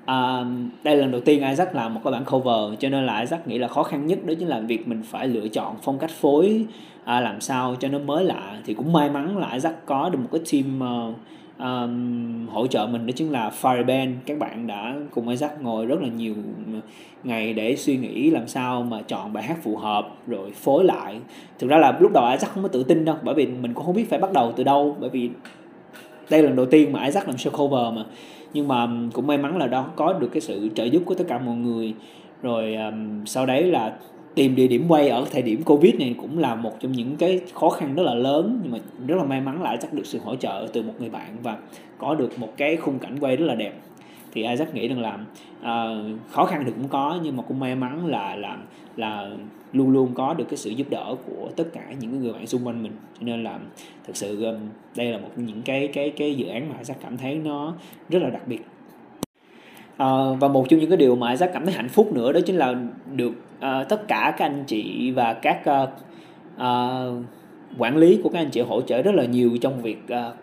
à, 0.07 0.45
đây 0.83 0.97
là 0.97 1.01
lần 1.01 1.11
đầu 1.11 1.21
tiên 1.21 1.49
Isaac 1.49 1.75
làm 1.75 1.95
một 1.95 2.01
cái 2.05 2.13
bản 2.13 2.25
cover 2.25 2.79
cho 2.79 2.89
nên 2.89 3.07
là 3.07 3.21
Isaac 3.21 3.49
nghĩ 3.49 3.59
là 3.59 3.69
khó 3.69 3.83
khăn 3.83 4.07
nhất 4.07 4.19
đó 4.25 4.35
chính 4.39 4.49
là 4.49 4.61
việc 4.61 4.89
mình 4.89 5.03
phải 5.03 5.29
lựa 5.29 5.49
chọn 5.49 5.77
phong 5.83 5.99
cách 5.99 6.11
phối 6.11 6.67
à, 7.05 7.21
làm 7.21 7.41
sao 7.41 7.75
cho 7.81 7.89
nó 7.89 7.99
mới 7.99 8.25
lạ 8.25 8.59
thì 8.65 8.75
cũng 8.75 8.93
may 8.93 9.11
mắn 9.11 9.39
là 9.39 9.51
Isaac 9.53 9.87
có 9.87 10.09
được 10.09 10.19
một 10.19 10.29
cái 10.33 10.41
team 10.53 10.81
uh, 11.11 11.15
um, 11.59 12.47
hỗ 12.49 12.67
trợ 12.67 12.87
mình 12.87 13.07
đó 13.07 13.13
chính 13.17 13.33
là 13.33 13.51
Fireband 13.61 14.13
các 14.27 14.39
bạn 14.39 14.67
đã 14.67 14.95
cùng 15.11 15.29
Isaac 15.29 15.63
ngồi 15.63 15.87
rất 15.87 16.01
là 16.03 16.09
nhiều 16.09 16.35
ngày 17.25 17.53
để 17.53 17.77
suy 17.77 17.97
nghĩ 17.97 18.31
làm 18.31 18.49
sao 18.49 18.83
mà 18.83 19.03
chọn 19.03 19.33
bài 19.33 19.45
hát 19.45 19.59
phù 19.63 19.77
hợp 19.77 20.09
rồi 20.27 20.53
phối 20.53 20.85
lại. 20.85 21.21
Thực 21.59 21.71
ra 21.71 21.77
là 21.77 21.99
lúc 22.01 22.13
đầu 22.13 22.31
Isaac 22.31 22.51
không 22.51 22.63
có 22.63 22.69
tự 22.69 22.83
tin 22.83 23.05
đâu 23.05 23.17
bởi 23.23 23.35
vì 23.35 23.47
mình 23.47 23.75
cũng 23.75 23.85
không 23.85 23.95
biết 23.95 24.11
phải 24.11 24.19
bắt 24.19 24.33
đầu 24.33 24.53
từ 24.57 24.65
đâu 24.65 24.97
bởi 25.01 25.11
vì 25.11 25.31
đây 26.31 26.43
là 26.43 26.49
lần 26.49 26.57
đầu 26.57 26.67
tiên 26.67 26.93
mà 26.93 27.05
Isaac 27.05 27.29
làm 27.29 27.37
show 27.37 27.51
cover 27.51 27.95
mà. 27.97 28.05
Nhưng 28.53 28.69
mà 28.69 28.89
cũng 29.13 29.27
may 29.27 29.39
mắn 29.39 29.59
là 29.59 29.67
đó 29.67 29.87
có 29.97 30.13
được 30.13 30.29
cái 30.33 30.41
sự 30.41 30.69
trợ 30.75 30.85
giúp 30.85 31.03
của 31.07 31.15
tất 31.15 31.25
cả 31.29 31.39
mọi 31.39 31.57
người. 31.57 31.95
Rồi 32.43 32.75
um, 32.75 33.25
sau 33.25 33.47
đấy 33.47 33.65
là 33.65 33.97
tìm 34.39 34.57
địa 34.57 34.67
điểm 34.67 34.85
quay 34.89 35.09
ở 35.09 35.25
thời 35.31 35.43
điểm 35.43 35.63
covid 35.63 35.95
này 35.95 36.15
cũng 36.19 36.39
là 36.39 36.55
một 36.55 36.81
trong 36.81 36.93
những 36.93 37.17
cái 37.17 37.41
khó 37.55 37.71
khăn 37.71 37.95
rất 37.95 38.03
là 38.03 38.15
lớn 38.15 38.61
nhưng 38.63 38.73
mà 38.73 38.79
rất 39.07 39.17
là 39.17 39.25
may 39.25 39.41
mắn 39.41 39.63
là 39.63 39.77
chắc 39.77 39.93
được 39.93 40.07
sự 40.07 40.19
hỗ 40.25 40.37
trợ 40.37 40.67
từ 40.73 40.83
một 40.83 40.93
người 40.99 41.11
bạn 41.11 41.37
và 41.43 41.59
có 41.99 42.15
được 42.15 42.39
một 42.39 42.53
cái 42.57 42.77
khung 42.77 42.99
cảnh 42.99 43.17
quay 43.21 43.37
rất 43.37 43.47
là 43.47 43.55
đẹp. 43.55 43.73
Thì 44.33 44.43
Isaac 44.47 44.75
nghĩ 44.75 44.89
rằng 44.89 45.01
là 45.01 45.19
uh, 45.59 46.21
khó 46.31 46.45
khăn 46.45 46.63
thì 46.67 46.73
cũng 46.77 46.89
có 46.89 47.19
nhưng 47.23 47.37
mà 47.37 47.43
cũng 47.49 47.61
may 47.61 47.75
mắn 47.75 48.07
là 48.07 48.37
là 48.37 48.57
là 48.97 49.31
luôn 49.73 49.91
luôn 49.91 50.11
có 50.15 50.35
được 50.35 50.45
cái 50.49 50.57
sự 50.57 50.71
giúp 50.71 50.87
đỡ 50.91 51.15
của 51.27 51.49
tất 51.57 51.65
cả 51.73 51.83
những 52.01 52.21
người 52.21 52.33
bạn 52.33 52.47
xung 52.47 52.67
quanh 52.67 52.83
mình. 52.83 52.93
Cho 53.21 53.27
nên 53.27 53.45
là 53.45 53.59
thực 54.07 54.17
sự 54.17 54.45
um, 54.45 54.57
đây 54.97 55.13
là 55.13 55.19
một 55.19 55.31
những 55.37 55.63
cái 55.63 55.89
cái 55.89 56.11
cái 56.11 56.35
dự 56.35 56.47
án 56.47 56.69
mà 56.69 56.79
Isaac 56.79 57.01
cảm 57.03 57.17
thấy 57.17 57.35
nó 57.35 57.75
rất 58.09 58.23
là 58.23 58.31
đặc 58.31 58.43
biệt. 58.47 58.61
Uh, 60.03 60.41
và 60.41 60.49
một 60.49 60.67
trong 60.69 60.81
những 60.81 60.91
cái 60.91 60.97
điều 60.97 61.17
mà 61.17 61.31
Isaac 61.31 61.51
cảm 61.53 61.65
thấy 61.65 61.75
hạnh 61.75 61.89
phúc 61.89 62.13
nữa 62.13 62.33
đó 62.33 62.41
chính 62.47 62.57
là 62.57 62.75
được 63.15 63.33
uh, 63.59 63.89
tất 63.89 64.09
cả 64.09 64.35
các 64.39 64.45
anh 64.45 64.65
chị 64.67 65.11
và 65.11 65.35
các 65.35 65.61
uh, 65.71 65.89
uh, 66.57 67.25
quản 67.79 67.97
lý 67.97 68.21
của 68.23 68.29
các 68.29 68.39
anh 68.39 68.51
chị 68.51 68.61
hỗ 68.61 68.81
trợ 68.81 69.03
rất 69.03 69.15
là 69.15 69.25
nhiều 69.25 69.51
trong 69.61 69.83
việc 69.83 69.99
uh, 70.13 70.35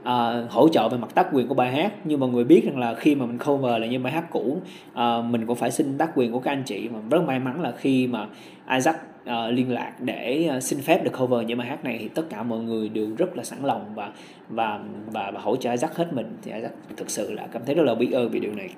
uh, 0.00 0.50
hỗ 0.50 0.68
trợ 0.68 0.88
về 0.88 0.98
mặt 0.98 1.14
tác 1.14 1.26
quyền 1.32 1.48
của 1.48 1.54
bài 1.54 1.72
hát. 1.72 2.06
Như 2.06 2.16
mọi 2.16 2.28
người 2.28 2.44
biết 2.44 2.62
rằng 2.66 2.78
là 2.78 2.94
khi 2.94 3.14
mà 3.14 3.26
mình 3.26 3.38
cover 3.38 3.80
là 3.80 3.86
những 3.86 4.02
bài 4.02 4.12
hát 4.12 4.24
cũ 4.30 4.58
uh, 4.92 5.24
mình 5.24 5.46
cũng 5.46 5.56
phải 5.56 5.70
xin 5.70 5.98
tác 5.98 6.10
quyền 6.14 6.32
của 6.32 6.40
các 6.40 6.52
anh 6.52 6.62
chị. 6.66 6.88
Mà 6.88 6.98
rất 7.10 7.22
may 7.22 7.38
mắn 7.38 7.62
là 7.62 7.72
khi 7.72 8.06
mà 8.06 8.26
Isaac 8.72 8.96
uh, 9.22 9.52
liên 9.52 9.72
lạc 9.72 9.92
để 10.00 10.50
uh, 10.56 10.62
xin 10.62 10.80
phép 10.80 11.04
được 11.04 11.12
cover 11.18 11.46
những 11.46 11.58
bài 11.58 11.68
hát 11.68 11.84
này 11.84 11.96
thì 12.00 12.08
tất 12.08 12.22
cả 12.30 12.42
mọi 12.42 12.58
người 12.58 12.88
đều 12.88 13.08
rất 13.18 13.36
là 13.36 13.44
sẵn 13.44 13.58
lòng 13.62 13.94
và 13.94 14.12
và 14.48 14.80
và, 15.12 15.30
và 15.34 15.40
hỗ 15.40 15.56
trợ 15.56 15.70
Isaac 15.70 15.96
hết 15.96 16.12
mình. 16.12 16.36
Thì 16.42 16.52
Isaac 16.52 16.72
thực 16.96 17.10
sự 17.10 17.32
là 17.32 17.46
cảm 17.52 17.62
thấy 17.66 17.74
rất 17.74 17.82
là 17.82 17.94
biết 17.94 18.10
ơn 18.12 18.30
vì 18.30 18.40
điều 18.40 18.54
này. 18.54 18.68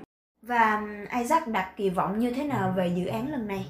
Và 0.46 0.82
Isaac 1.18 1.48
đặt 1.48 1.76
kỳ 1.76 1.88
vọng 1.88 2.18
như 2.18 2.30
thế 2.30 2.44
nào 2.44 2.74
về 2.76 2.90
dự 2.96 3.06
án 3.06 3.30
lần 3.30 3.46
này? 3.46 3.64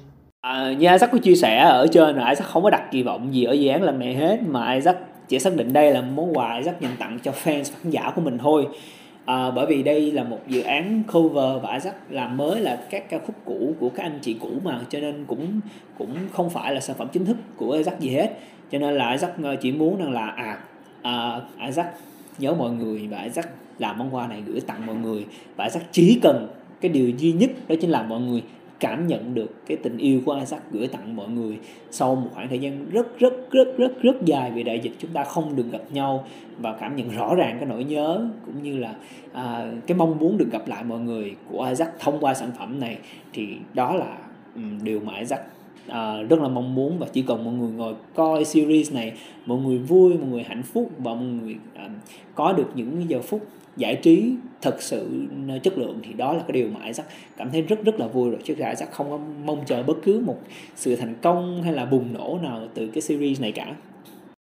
À, 0.45 0.73
như 0.79 0.91
Isaac 0.91 1.11
có 1.11 1.17
chia 1.17 1.35
sẻ 1.35 1.59
ở 1.59 1.87
trên 1.87 2.15
là 2.15 2.29
Isaac 2.29 2.47
không 2.47 2.63
có 2.63 2.69
đặt 2.69 2.91
kỳ 2.91 3.03
vọng 3.03 3.33
gì 3.33 3.43
ở 3.43 3.53
dự 3.53 3.69
án 3.69 3.83
lần 3.83 3.99
này 3.99 4.15
hết 4.15 4.39
mà 4.47 4.73
Isaac 4.73 4.97
chỉ 5.27 5.39
xác 5.39 5.55
định 5.55 5.73
đây 5.73 5.91
là 5.91 6.01
món 6.01 6.37
quà 6.37 6.57
Isaac 6.57 6.81
dành 6.81 6.95
tặng 6.99 7.19
cho 7.23 7.31
fans 7.31 7.63
khán 7.63 7.91
giả 7.91 8.11
của 8.15 8.21
mình 8.21 8.37
thôi. 8.37 8.67
À, 9.25 9.51
bởi 9.51 9.65
vì 9.65 9.83
đây 9.83 10.11
là 10.11 10.23
một 10.23 10.39
dự 10.47 10.61
án 10.61 11.03
cover 11.13 11.63
và 11.63 11.73
Isaac 11.73 11.95
làm 12.09 12.37
mới 12.37 12.61
là 12.61 12.77
các 12.89 13.09
ca 13.09 13.19
khúc 13.19 13.35
cũ 13.45 13.73
của 13.79 13.89
các 13.89 14.03
anh 14.03 14.19
chị 14.21 14.33
cũ 14.39 14.49
mà 14.63 14.79
cho 14.89 14.99
nên 14.99 15.25
cũng 15.27 15.59
cũng 15.97 16.15
không 16.31 16.49
phải 16.49 16.73
là 16.73 16.79
sản 16.79 16.95
phẩm 16.99 17.07
chính 17.11 17.25
thức 17.25 17.37
của 17.55 17.71
Isaac 17.71 17.99
gì 17.99 18.09
hết. 18.09 18.31
Cho 18.71 18.79
nên 18.79 18.93
là 18.93 19.11
Isaac 19.11 19.31
ờ, 19.43 19.55
chỉ 19.55 19.71
muốn 19.71 19.99
rằng 19.99 20.11
là 20.11 20.25
à, 20.25 20.57
à 21.01 21.41
Isaac 21.65 21.87
nhớ 22.37 22.53
mọi 22.53 22.71
người 22.71 23.07
và 23.11 23.21
Isaac 23.21 23.49
làm 23.79 23.97
món 23.97 24.15
quà 24.15 24.27
này 24.27 24.43
gửi 24.45 24.61
tặng 24.61 24.85
mọi 24.85 24.95
người. 24.95 25.25
Và 25.55 25.65
Isaac 25.65 25.83
chỉ 25.91 26.19
cần 26.21 26.47
cái 26.81 26.91
điều 26.91 27.09
duy 27.09 27.31
nhất 27.31 27.49
đó 27.67 27.75
chính 27.81 27.89
là 27.89 28.03
mọi 28.03 28.19
người 28.19 28.43
cảm 28.83 29.07
nhận 29.07 29.33
được 29.33 29.65
cái 29.65 29.77
tình 29.83 29.97
yêu 29.97 30.21
của 30.25 30.33
Isaac 30.33 30.71
gửi 30.71 30.87
tặng 30.87 31.15
mọi 31.15 31.29
người 31.29 31.59
sau 31.91 32.15
một 32.15 32.29
khoảng 32.33 32.49
thời 32.49 32.59
gian 32.59 32.89
rất 32.91 33.19
rất 33.19 33.33
rất 33.51 33.67
rất 33.77 34.01
rất 34.01 34.15
dài 34.25 34.51
vì 34.51 34.63
đại 34.63 34.79
dịch 34.79 34.93
chúng 34.99 35.11
ta 35.11 35.23
không 35.23 35.55
được 35.55 35.65
gặp 35.71 35.81
nhau 35.91 36.25
và 36.59 36.77
cảm 36.79 36.95
nhận 36.95 37.09
rõ 37.09 37.35
ràng 37.35 37.57
cái 37.59 37.65
nỗi 37.65 37.83
nhớ 37.83 38.29
cũng 38.45 38.63
như 38.63 38.77
là 38.77 38.95
à, 39.33 39.71
cái 39.87 39.97
mong 39.97 40.19
muốn 40.19 40.37
được 40.37 40.47
gặp 40.51 40.67
lại 40.67 40.83
mọi 40.83 40.99
người 40.99 41.35
của 41.49 41.65
Isaac 41.69 41.99
thông 41.99 42.19
qua 42.19 42.33
sản 42.33 42.49
phẩm 42.59 42.79
này 42.79 42.97
thì 43.33 43.47
đó 43.73 43.95
là 43.95 44.17
um, 44.55 44.83
điều 44.83 44.99
mà 44.99 45.19
Isaac 45.19 45.41
à, 45.87 46.21
rất 46.29 46.39
là 46.39 46.47
mong 46.47 46.75
muốn 46.75 46.99
và 46.99 47.07
chỉ 47.13 47.21
cần 47.21 47.43
mọi 47.43 47.53
người 47.53 47.71
ngồi 47.71 47.93
coi 48.15 48.45
series 48.45 48.93
này 48.93 49.13
mọi 49.45 49.57
người 49.57 49.77
vui 49.77 50.13
mọi 50.17 50.27
người 50.27 50.43
hạnh 50.43 50.63
phúc 50.63 50.91
và 50.97 51.13
mọi 51.13 51.25
người 51.25 51.55
à, 51.75 51.89
có 52.35 52.53
được 52.53 52.67
những 52.75 53.09
giờ 53.09 53.21
phút 53.21 53.47
giải 53.77 53.95
trí 53.95 54.35
thật 54.61 54.81
sự 54.81 55.27
chất 55.63 55.77
lượng 55.77 55.99
thì 56.03 56.13
đó 56.13 56.33
là 56.33 56.39
cái 56.39 56.51
điều 56.51 56.67
mà 56.69 56.85
Isaac 56.85 57.07
cảm 57.37 57.51
thấy 57.51 57.61
rất 57.61 57.83
rất 57.85 57.99
là 57.99 58.07
vui 58.07 58.31
rồi. 58.31 58.39
Chứ 58.43 58.53
Isaac 58.53 58.91
không 58.91 59.09
có 59.09 59.17
mong 59.45 59.63
chờ 59.65 59.83
bất 59.83 59.97
cứ 60.03 60.19
một 60.19 60.37
sự 60.75 60.95
thành 60.95 61.15
công 61.21 61.63
hay 61.63 61.73
là 61.73 61.85
bùng 61.85 62.13
nổ 62.13 62.39
nào 62.43 62.67
từ 62.73 62.87
cái 62.87 63.01
series 63.01 63.41
này 63.41 63.51
cả. 63.51 63.75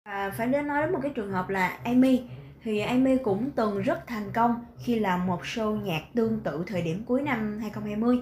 À, 0.03 0.33
phải 0.37 0.47
đến 0.47 0.67
nói 0.67 0.83
đến 0.83 0.93
một 0.93 0.99
cái 1.03 1.13
trường 1.15 1.33
hợp 1.33 1.49
là 1.49 1.79
Amy. 1.85 2.21
Thì 2.65 2.79
Amy 2.79 3.17
cũng 3.17 3.51
từng 3.57 3.83
rất 3.83 4.07
thành 4.07 4.31
công 4.35 4.55
khi 4.85 4.99
làm 4.99 5.27
một 5.27 5.43
show 5.43 5.83
nhạc 5.83 6.01
tương 6.15 6.41
tự 6.41 6.65
thời 6.67 6.83
điểm 6.83 7.03
cuối 7.07 7.23
năm 7.23 7.59
2020 7.61 8.19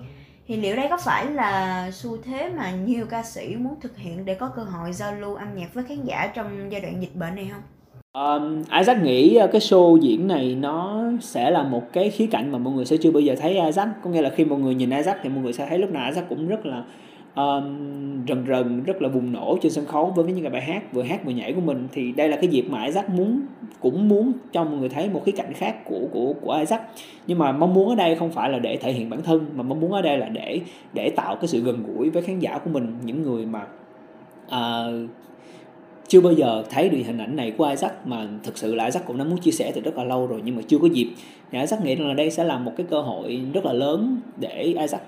thì 0.52 0.58
liệu 0.58 0.76
đây 0.76 0.86
có 0.90 0.96
phải 1.04 1.26
là 1.26 1.90
xu 1.92 2.16
thế 2.24 2.50
mà 2.56 2.70
nhiều 2.70 3.06
ca 3.10 3.22
sĩ 3.22 3.56
muốn 3.56 3.74
thực 3.80 3.96
hiện 3.96 4.24
để 4.24 4.34
có 4.34 4.48
cơ 4.56 4.62
hội 4.62 4.92
giao 4.92 5.14
lưu 5.14 5.34
âm 5.34 5.48
nhạc 5.54 5.74
với 5.74 5.84
khán 5.84 6.04
giả 6.04 6.26
trong 6.34 6.72
giai 6.72 6.80
đoạn 6.80 7.02
dịch 7.02 7.16
bệnh 7.16 7.34
này 7.34 7.50
không? 7.52 7.62
Um, 8.12 8.62
Isaac 8.78 9.02
nghĩ 9.02 9.34
ờ, 9.34 9.46
cái 9.46 9.60
show 9.60 9.96
diễn 9.96 10.28
này 10.28 10.54
nó 10.54 11.02
sẽ 11.20 11.50
là 11.50 11.62
một 11.62 11.92
cái 11.92 12.10
khía 12.10 12.26
cạnh 12.26 12.52
mà 12.52 12.58
mọi 12.58 12.74
người 12.74 12.84
sẽ 12.84 12.96
chưa 12.96 13.10
bao 13.10 13.20
giờ 13.20 13.34
thấy 13.40 13.60
Isaac 13.66 13.88
có 14.02 14.10
nghĩa 14.10 14.22
là 14.22 14.30
khi 14.30 14.44
mọi 14.44 14.58
người 14.58 14.74
nhìn 14.74 14.90
Isaac 14.90 15.18
thì 15.22 15.28
mọi 15.28 15.42
người 15.42 15.52
sẽ 15.52 15.66
thấy 15.68 15.78
lúc 15.78 15.90
nào 15.90 16.06
Isaac 16.08 16.28
cũng 16.28 16.48
rất 16.48 16.66
là 16.66 16.84
um, 17.34 18.26
rần 18.28 18.44
rần 18.48 18.82
rất 18.82 19.02
là 19.02 19.08
bùng 19.08 19.32
nổ 19.32 19.58
trên 19.62 19.72
sân 19.72 19.86
khấu 19.86 20.12
với 20.16 20.24
những 20.24 20.42
cái 20.42 20.50
bài 20.50 20.62
hát 20.62 20.92
vừa 20.92 21.02
hát 21.02 21.24
vừa 21.24 21.32
nhảy 21.32 21.52
của 21.52 21.60
mình. 21.60 21.88
Thì 21.92 22.12
đây 22.12 22.28
là 22.28 22.36
cái 22.36 22.48
dịp 22.48 22.66
mà 22.70 22.84
Isaac 22.84 23.10
muốn 23.10 23.40
cũng 23.80 24.08
muốn 24.08 24.32
cho 24.52 24.64
mọi 24.64 24.76
người 24.76 24.88
thấy 24.88 25.10
một 25.10 25.22
khía 25.24 25.32
cạnh 25.32 25.52
khác 25.52 25.84
của 25.84 26.08
của 26.12 26.34
của 26.40 26.52
Isaac. 26.52 26.82
Nhưng 27.26 27.38
mà 27.38 27.52
mong 27.52 27.74
muốn 27.74 27.88
ở 27.88 27.94
đây 27.94 28.14
không 28.14 28.30
phải 28.30 28.50
là 28.50 28.58
để 28.58 28.76
thể 28.76 28.92
hiện 28.92 29.10
bản 29.10 29.22
thân 29.22 29.46
mà 29.54 29.62
mong 29.62 29.80
muốn 29.80 29.92
ở 29.92 30.02
đây 30.02 30.18
là 30.18 30.28
để 30.28 30.60
để 30.92 31.10
tạo 31.10 31.36
cái 31.36 31.48
sự 31.48 31.60
gần 31.60 31.82
gũi 31.86 32.10
với 32.10 32.22
khán 32.22 32.38
giả 32.38 32.58
của 32.58 32.70
mình 32.70 32.94
những 33.04 33.22
người 33.22 33.46
mà 33.46 33.66
uh, 34.46 35.10
chưa 36.12 36.20
bao 36.20 36.32
giờ 36.32 36.64
thấy 36.70 36.88
được 36.88 36.98
hình 37.06 37.18
ảnh 37.18 37.36
này 37.36 37.50
của 37.50 37.64
Isaac 37.64 38.06
mà 38.06 38.26
thực 38.42 38.58
sự 38.58 38.74
là 38.74 38.84
Isaac 38.84 39.06
cũng 39.06 39.18
đã 39.18 39.24
muốn 39.24 39.38
chia 39.38 39.50
sẻ 39.50 39.72
từ 39.74 39.80
rất 39.80 39.96
là 39.96 40.04
lâu 40.04 40.26
rồi 40.26 40.40
nhưng 40.44 40.56
mà 40.56 40.62
chưa 40.68 40.78
có 40.78 40.88
dịp. 40.92 41.08
Thì 41.50 41.58
Isaac 41.58 41.84
nghĩ 41.84 41.94
rằng 41.94 42.08
là 42.08 42.14
đây 42.14 42.30
sẽ 42.30 42.44
là 42.44 42.58
một 42.58 42.72
cái 42.76 42.86
cơ 42.90 43.00
hội 43.00 43.40
rất 43.52 43.64
là 43.64 43.72
lớn 43.72 44.20
để 44.36 44.62
Isaac 44.62 45.02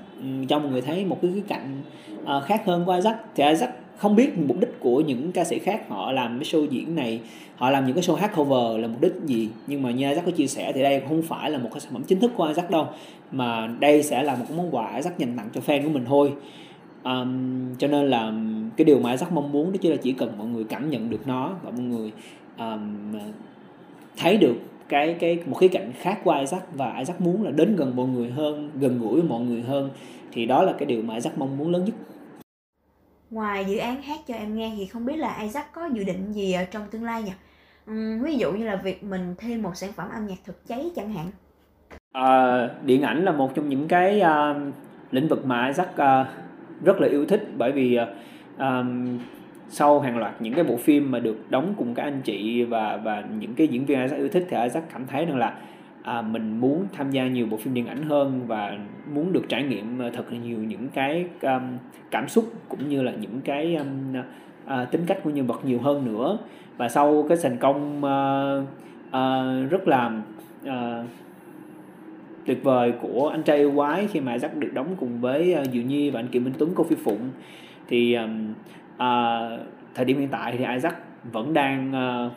cho 0.48 0.58
mọi 0.58 0.70
người 0.70 0.80
thấy 0.80 1.04
một 1.04 1.18
cái 1.22 1.30
cái 1.34 1.42
cạnh 1.48 1.82
uh, 2.22 2.44
khác 2.44 2.62
hơn 2.66 2.84
của 2.84 2.92
Isaac. 2.92 3.16
Thì 3.34 3.44
Isaac 3.44 3.70
không 3.96 4.16
biết 4.16 4.38
mục 4.38 4.60
đích 4.60 4.80
của 4.80 5.00
những 5.00 5.32
ca 5.32 5.44
sĩ 5.44 5.58
khác 5.58 5.88
họ 5.88 6.12
làm 6.12 6.38
cái 6.38 6.44
show 6.44 6.66
diễn 6.66 6.96
này 6.96 7.20
họ 7.56 7.70
làm 7.70 7.86
những 7.86 7.94
cái 7.94 8.04
show 8.04 8.14
hát 8.14 8.30
cover 8.36 8.80
là 8.80 8.88
mục 8.88 9.00
đích 9.00 9.14
gì. 9.26 9.48
Nhưng 9.66 9.82
mà 9.82 9.90
như 9.90 10.08
Isaac 10.08 10.24
có 10.24 10.30
chia 10.30 10.46
sẻ 10.46 10.72
thì 10.72 10.82
đây 10.82 11.02
không 11.08 11.22
phải 11.22 11.50
là 11.50 11.58
một 11.58 11.68
cái 11.72 11.80
sản 11.80 11.92
phẩm 11.92 12.02
chính 12.04 12.20
thức 12.20 12.32
của 12.36 12.46
Isaac 12.46 12.70
đâu 12.70 12.86
mà 13.32 13.66
đây 13.80 14.02
sẽ 14.02 14.22
là 14.22 14.36
một 14.36 14.44
cái 14.48 14.58
món 14.58 14.74
quà 14.74 14.96
Isaac 14.96 15.18
dành 15.18 15.36
tặng 15.36 15.48
cho 15.54 15.60
fan 15.66 15.82
của 15.82 15.90
mình 15.90 16.04
thôi 16.06 16.32
um, 17.04 17.74
cho 17.78 17.88
nên 17.88 18.10
là 18.10 18.32
cái 18.76 18.84
điều 18.84 19.00
mà 19.00 19.10
Isaac 19.10 19.32
mong 19.32 19.52
muốn 19.52 19.72
đó 19.72 19.78
chính 19.80 19.90
là 19.90 19.96
chỉ 20.02 20.12
cần 20.12 20.38
mọi 20.38 20.46
người 20.46 20.64
cảm 20.64 20.90
nhận 20.90 21.10
được 21.10 21.26
nó 21.26 21.54
và 21.62 21.70
mọi 21.70 21.80
người 21.80 22.12
um, 22.58 23.14
thấy 24.16 24.36
được 24.36 24.56
cái 24.88 25.16
cái 25.20 25.38
một 25.46 25.56
khía 25.56 25.68
cạnh 25.68 25.92
khác 25.92 26.20
của 26.24 26.36
Isaac 26.40 26.74
và 26.74 26.98
Isaac 26.98 27.20
muốn 27.20 27.42
là 27.42 27.50
đến 27.50 27.76
gần 27.76 27.96
mọi 27.96 28.06
người 28.06 28.30
hơn 28.30 28.70
gần 28.80 28.98
gũi 28.98 29.12
với 29.12 29.22
mọi 29.22 29.40
người 29.40 29.62
hơn 29.62 29.90
thì 30.32 30.46
đó 30.46 30.62
là 30.62 30.72
cái 30.78 30.86
điều 30.86 31.02
mà 31.02 31.14
Isaac 31.14 31.38
mong 31.38 31.56
muốn 31.56 31.70
lớn 31.70 31.84
nhất. 31.84 31.94
Ngoài 33.30 33.64
dự 33.64 33.76
án 33.76 34.02
hát 34.02 34.20
cho 34.26 34.34
em 34.34 34.56
nghe 34.56 34.72
thì 34.76 34.86
không 34.86 35.06
biết 35.06 35.16
là 35.16 35.38
Isaac 35.42 35.72
có 35.72 35.86
dự 35.92 36.04
định 36.04 36.32
gì 36.32 36.52
ở 36.52 36.64
trong 36.64 36.82
tương 36.90 37.04
lai 37.04 37.22
nhỉ? 37.22 37.32
Uhm, 37.90 38.22
ví 38.22 38.36
dụ 38.36 38.52
như 38.52 38.64
là 38.64 38.76
việc 38.76 39.04
mình 39.04 39.34
thêm 39.38 39.62
một 39.62 39.76
sản 39.76 39.92
phẩm 39.92 40.08
âm 40.14 40.26
nhạc 40.26 40.38
thực 40.44 40.66
cháy 40.66 40.90
chẳng 40.96 41.12
hạn. 41.12 41.30
À, 42.12 42.68
điện 42.84 43.02
ảnh 43.02 43.24
là 43.24 43.32
một 43.32 43.54
trong 43.54 43.68
những 43.68 43.88
cái 43.88 44.22
uh, 44.22 44.74
lĩnh 45.10 45.28
vực 45.28 45.46
mà 45.46 45.66
Isaac 45.66 45.88
uh, 45.92 46.26
rất 46.84 47.00
là 47.00 47.08
yêu 47.08 47.26
thích. 47.26 47.48
Bởi 47.58 47.72
vì 47.72 47.98
um, 48.58 49.18
sau 49.68 50.00
hàng 50.00 50.18
loạt 50.18 50.42
những 50.42 50.54
cái 50.54 50.64
bộ 50.64 50.76
phim 50.76 51.10
mà 51.10 51.18
được 51.18 51.50
đóng 51.50 51.74
cùng 51.76 51.94
các 51.94 52.02
anh 52.02 52.20
chị 52.24 52.64
và 52.64 52.96
và 52.96 53.24
những 53.38 53.54
cái 53.54 53.68
diễn 53.68 53.84
viên 53.84 54.02
Isaac 54.02 54.18
yêu 54.18 54.28
thích 54.28 54.46
thì 54.50 54.56
Isaac 54.62 54.84
cảm 54.92 55.06
thấy 55.06 55.26
rằng 55.26 55.36
là 55.36 55.54
à, 56.02 56.22
mình 56.22 56.60
muốn 56.60 56.86
tham 56.92 57.10
gia 57.10 57.28
nhiều 57.28 57.46
bộ 57.46 57.56
phim 57.56 57.74
điện 57.74 57.86
ảnh 57.86 58.02
hơn 58.02 58.40
và 58.46 58.78
muốn 59.14 59.32
được 59.32 59.48
trải 59.48 59.62
nghiệm 59.62 59.98
ờ, 59.98 60.10
thật 60.10 60.32
là 60.32 60.38
nhiều 60.38 60.58
những 60.58 60.88
cái 60.94 61.26
um, 61.42 61.62
cảm 62.10 62.28
xúc 62.28 62.44
cũng 62.68 62.88
như 62.88 63.02
là 63.02 63.12
những 63.20 63.40
cái 63.44 63.76
um, 63.76 64.14
uh, 64.66 64.90
tính 64.90 65.04
cách 65.06 65.18
của 65.24 65.30
nhân 65.30 65.46
vật 65.46 65.64
nhiều 65.64 65.78
hơn 65.78 66.04
nữa. 66.04 66.38
Và 66.76 66.88
sau 66.88 67.26
cái 67.28 67.38
thành 67.42 67.56
công 67.58 67.98
uh, 67.98 68.68
uh, 69.08 69.70
rất 69.70 69.88
là 69.88 70.10
uh, 70.64 71.06
tuyệt 72.46 72.64
vời 72.64 72.92
của 73.00 73.28
anh 73.28 73.42
trai 73.42 73.56
yêu 73.56 73.72
quái 73.76 74.06
khi 74.06 74.20
mà 74.20 74.32
Isaac 74.32 74.56
được 74.56 74.70
đóng 74.72 74.96
cùng 75.00 75.20
với 75.20 75.56
uh, 75.60 75.72
Diệu 75.72 75.82
Nhi 75.82 76.10
và 76.10 76.20
anh 76.20 76.28
Kiều 76.28 76.42
Minh 76.42 76.54
Tuấn 76.58 76.72
cô 76.74 76.84
Phi 76.84 76.96
Phụng. 76.96 77.30
Thì 77.88 78.14
um, 78.14 78.52
uh, 78.94 79.60
thời 79.94 80.04
điểm 80.04 80.18
hiện 80.18 80.28
tại 80.28 80.54
thì 80.58 80.64
Isaac 80.74 80.94
vẫn 81.32 81.54
đang 81.54 81.92
uh, 82.26 82.32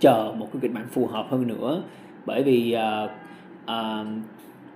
chờ 0.00 0.34
một 0.36 0.48
cái 0.52 0.60
kịch 0.60 0.74
bản 0.74 0.86
phù 0.90 1.06
hợp 1.06 1.26
hơn 1.30 1.46
nữa. 1.46 1.82
Bởi 2.26 2.42
vì 2.42 2.76
uh, 2.76 3.10
uh, 3.64 4.06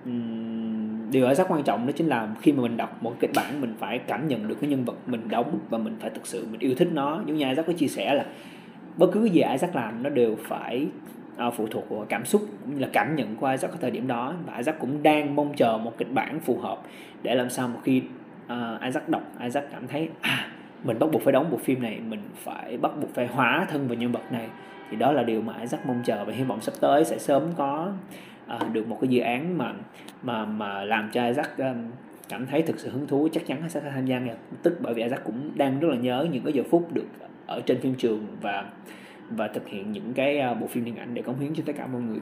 um, 0.05 1.11
điều 1.11 1.27
Isaac 1.27 1.47
quan 1.51 1.63
trọng 1.63 1.87
đó 1.87 1.91
chính 1.95 2.07
là 2.07 2.29
khi 2.41 2.51
mà 2.51 2.61
mình 2.61 2.77
đọc 2.77 3.03
một 3.03 3.15
kịch 3.19 3.31
bản 3.35 3.61
mình 3.61 3.73
phải 3.79 3.99
cảm 3.99 4.27
nhận 4.27 4.47
được 4.47 4.55
cái 4.61 4.69
nhân 4.69 4.85
vật 4.85 4.95
mình 5.07 5.21
đóng 5.29 5.59
và 5.69 5.77
mình 5.77 5.95
phải 5.99 6.09
thực 6.09 6.27
sự 6.27 6.47
mình 6.51 6.59
yêu 6.59 6.75
thích 6.75 6.89
nó. 6.93 7.21
Giống 7.25 7.37
như 7.37 7.49
Isaac 7.49 7.67
có 7.67 7.73
chia 7.73 7.87
sẻ 7.87 8.13
là 8.13 8.25
bất 8.97 9.11
cứ 9.11 9.19
cái 9.19 9.29
gì 9.29 9.41
Isaac 9.51 9.75
làm 9.75 10.03
nó 10.03 10.09
đều 10.09 10.35
phải 10.35 10.87
uh, 11.47 11.53
phụ 11.53 11.67
thuộc 11.67 11.89
vào 11.89 12.05
cảm 12.09 12.25
xúc 12.25 12.41
cũng 12.61 12.75
như 12.75 12.81
là 12.81 12.87
cảm 12.93 13.15
nhận 13.15 13.35
của 13.35 13.47
Isaac 13.47 13.71
ở 13.71 13.77
thời 13.81 13.91
điểm 13.91 14.07
đó. 14.07 14.33
Và 14.45 14.57
Isaac 14.57 14.79
cũng 14.79 15.03
đang 15.03 15.35
mong 15.35 15.53
chờ 15.53 15.77
một 15.77 15.97
kịch 15.97 16.13
bản 16.13 16.39
phù 16.39 16.57
hợp 16.57 16.81
để 17.23 17.35
làm 17.35 17.49
sao 17.49 17.67
một 17.67 17.79
khi 17.83 18.01
uh, 18.45 18.81
Isaac 18.81 19.09
đọc 19.09 19.21
Isaac 19.43 19.71
cảm 19.71 19.87
thấy 19.87 20.09
à 20.21 20.47
mình 20.83 20.99
bắt 20.99 21.09
buộc 21.11 21.21
phải 21.21 21.33
đóng 21.33 21.51
bộ 21.51 21.57
phim 21.57 21.81
này 21.81 21.99
mình 22.07 22.21
phải 22.35 22.77
bắt 22.77 22.91
buộc 23.01 23.13
phải 23.13 23.27
hóa 23.27 23.67
thân 23.69 23.87
vào 23.87 23.97
nhân 23.97 24.11
vật 24.11 24.31
này. 24.31 24.47
Thì 24.91 24.97
đó 24.97 25.11
là 25.11 25.23
điều 25.23 25.41
mà 25.41 25.53
Isaac 25.59 25.85
mong 25.85 26.01
chờ 26.03 26.25
và 26.25 26.33
hy 26.33 26.43
vọng 26.43 26.61
sắp 26.61 26.73
tới 26.81 27.05
sẽ 27.05 27.17
sớm 27.17 27.43
có 27.57 27.91
uh, 28.55 28.73
được 28.73 28.87
một 28.87 28.97
cái 29.01 29.07
dự 29.07 29.21
án 29.21 29.57
mà 29.57 29.73
mà 30.23 30.45
mà 30.45 30.83
làm 30.83 31.09
cho 31.13 31.25
Isaac 31.27 31.57
um, 31.57 31.91
cảm 32.29 32.45
thấy 32.45 32.61
thực 32.61 32.79
sự 32.79 32.89
hứng 32.89 33.07
thú. 33.07 33.27
Chắc 33.31 33.45
chắn 33.45 33.69
sẽ 33.69 33.81
tham 33.81 34.05
gia 34.05 34.19
ngay 34.19 34.35
tức 34.63 34.77
bởi 34.81 34.93
vì 34.93 35.03
Isaac 35.03 35.23
cũng 35.23 35.51
đang 35.55 35.79
rất 35.79 35.87
là 35.91 35.97
nhớ 35.97 36.27
những 36.31 36.43
cái 36.43 36.53
giờ 36.53 36.63
phút 36.69 36.93
được 36.93 37.07
ở 37.47 37.61
trên 37.65 37.81
phim 37.81 37.95
trường 37.95 38.27
và 38.41 38.65
và 39.29 39.49
thực 39.53 39.67
hiện 39.67 39.91
những 39.91 40.13
cái 40.13 40.39
à, 40.39 40.53
bộ 40.53 40.67
phim 40.67 40.85
điện 40.85 40.95
ảnh 40.95 41.13
để 41.13 41.21
cống 41.21 41.39
hiến 41.39 41.53
cho 41.55 41.63
tất 41.65 41.73
cả 41.77 41.87
mọi 41.87 42.01
người. 42.01 42.19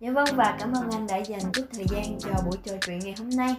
Dạ 0.00 0.10
vâng 0.12 0.28
và 0.36 0.56
cảm 0.60 0.72
ơn 0.72 0.90
anh 0.90 1.06
đã 1.06 1.16
dành 1.16 1.40
chút 1.52 1.62
thời 1.72 1.84
gian 1.88 2.18
cho 2.18 2.30
buổi 2.46 2.58
trò 2.64 2.72
chuyện 2.86 2.98
ngày 2.98 3.14
hôm 3.18 3.30
nay 3.30 3.54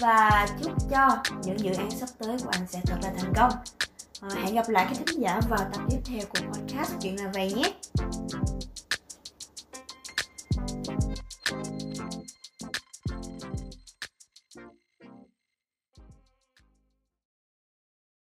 và 0.00 0.46
chúc 0.62 0.72
cho 0.90 1.08
những 1.44 1.60
dự 1.60 1.72
án 1.74 1.90
sắp 1.90 2.08
tới 2.18 2.36
của 2.44 2.50
anh 2.52 2.66
sẽ 2.66 2.80
thật 2.86 2.96
là 3.02 3.12
thành 3.18 3.32
công. 3.34 3.52
À, 4.20 4.28
hẹn 4.44 4.54
gặp 4.54 4.68
lại 4.68 4.86
các 4.88 4.98
thính 5.06 5.22
giả 5.22 5.40
vào 5.50 5.58
tập 5.72 5.82
tiếp 5.90 5.98
theo 6.04 6.20
của 6.28 6.52
podcast 6.52 6.92
chuyện 7.00 7.16
là 7.16 7.30
vậy 7.34 7.52
nhé. 7.56 7.72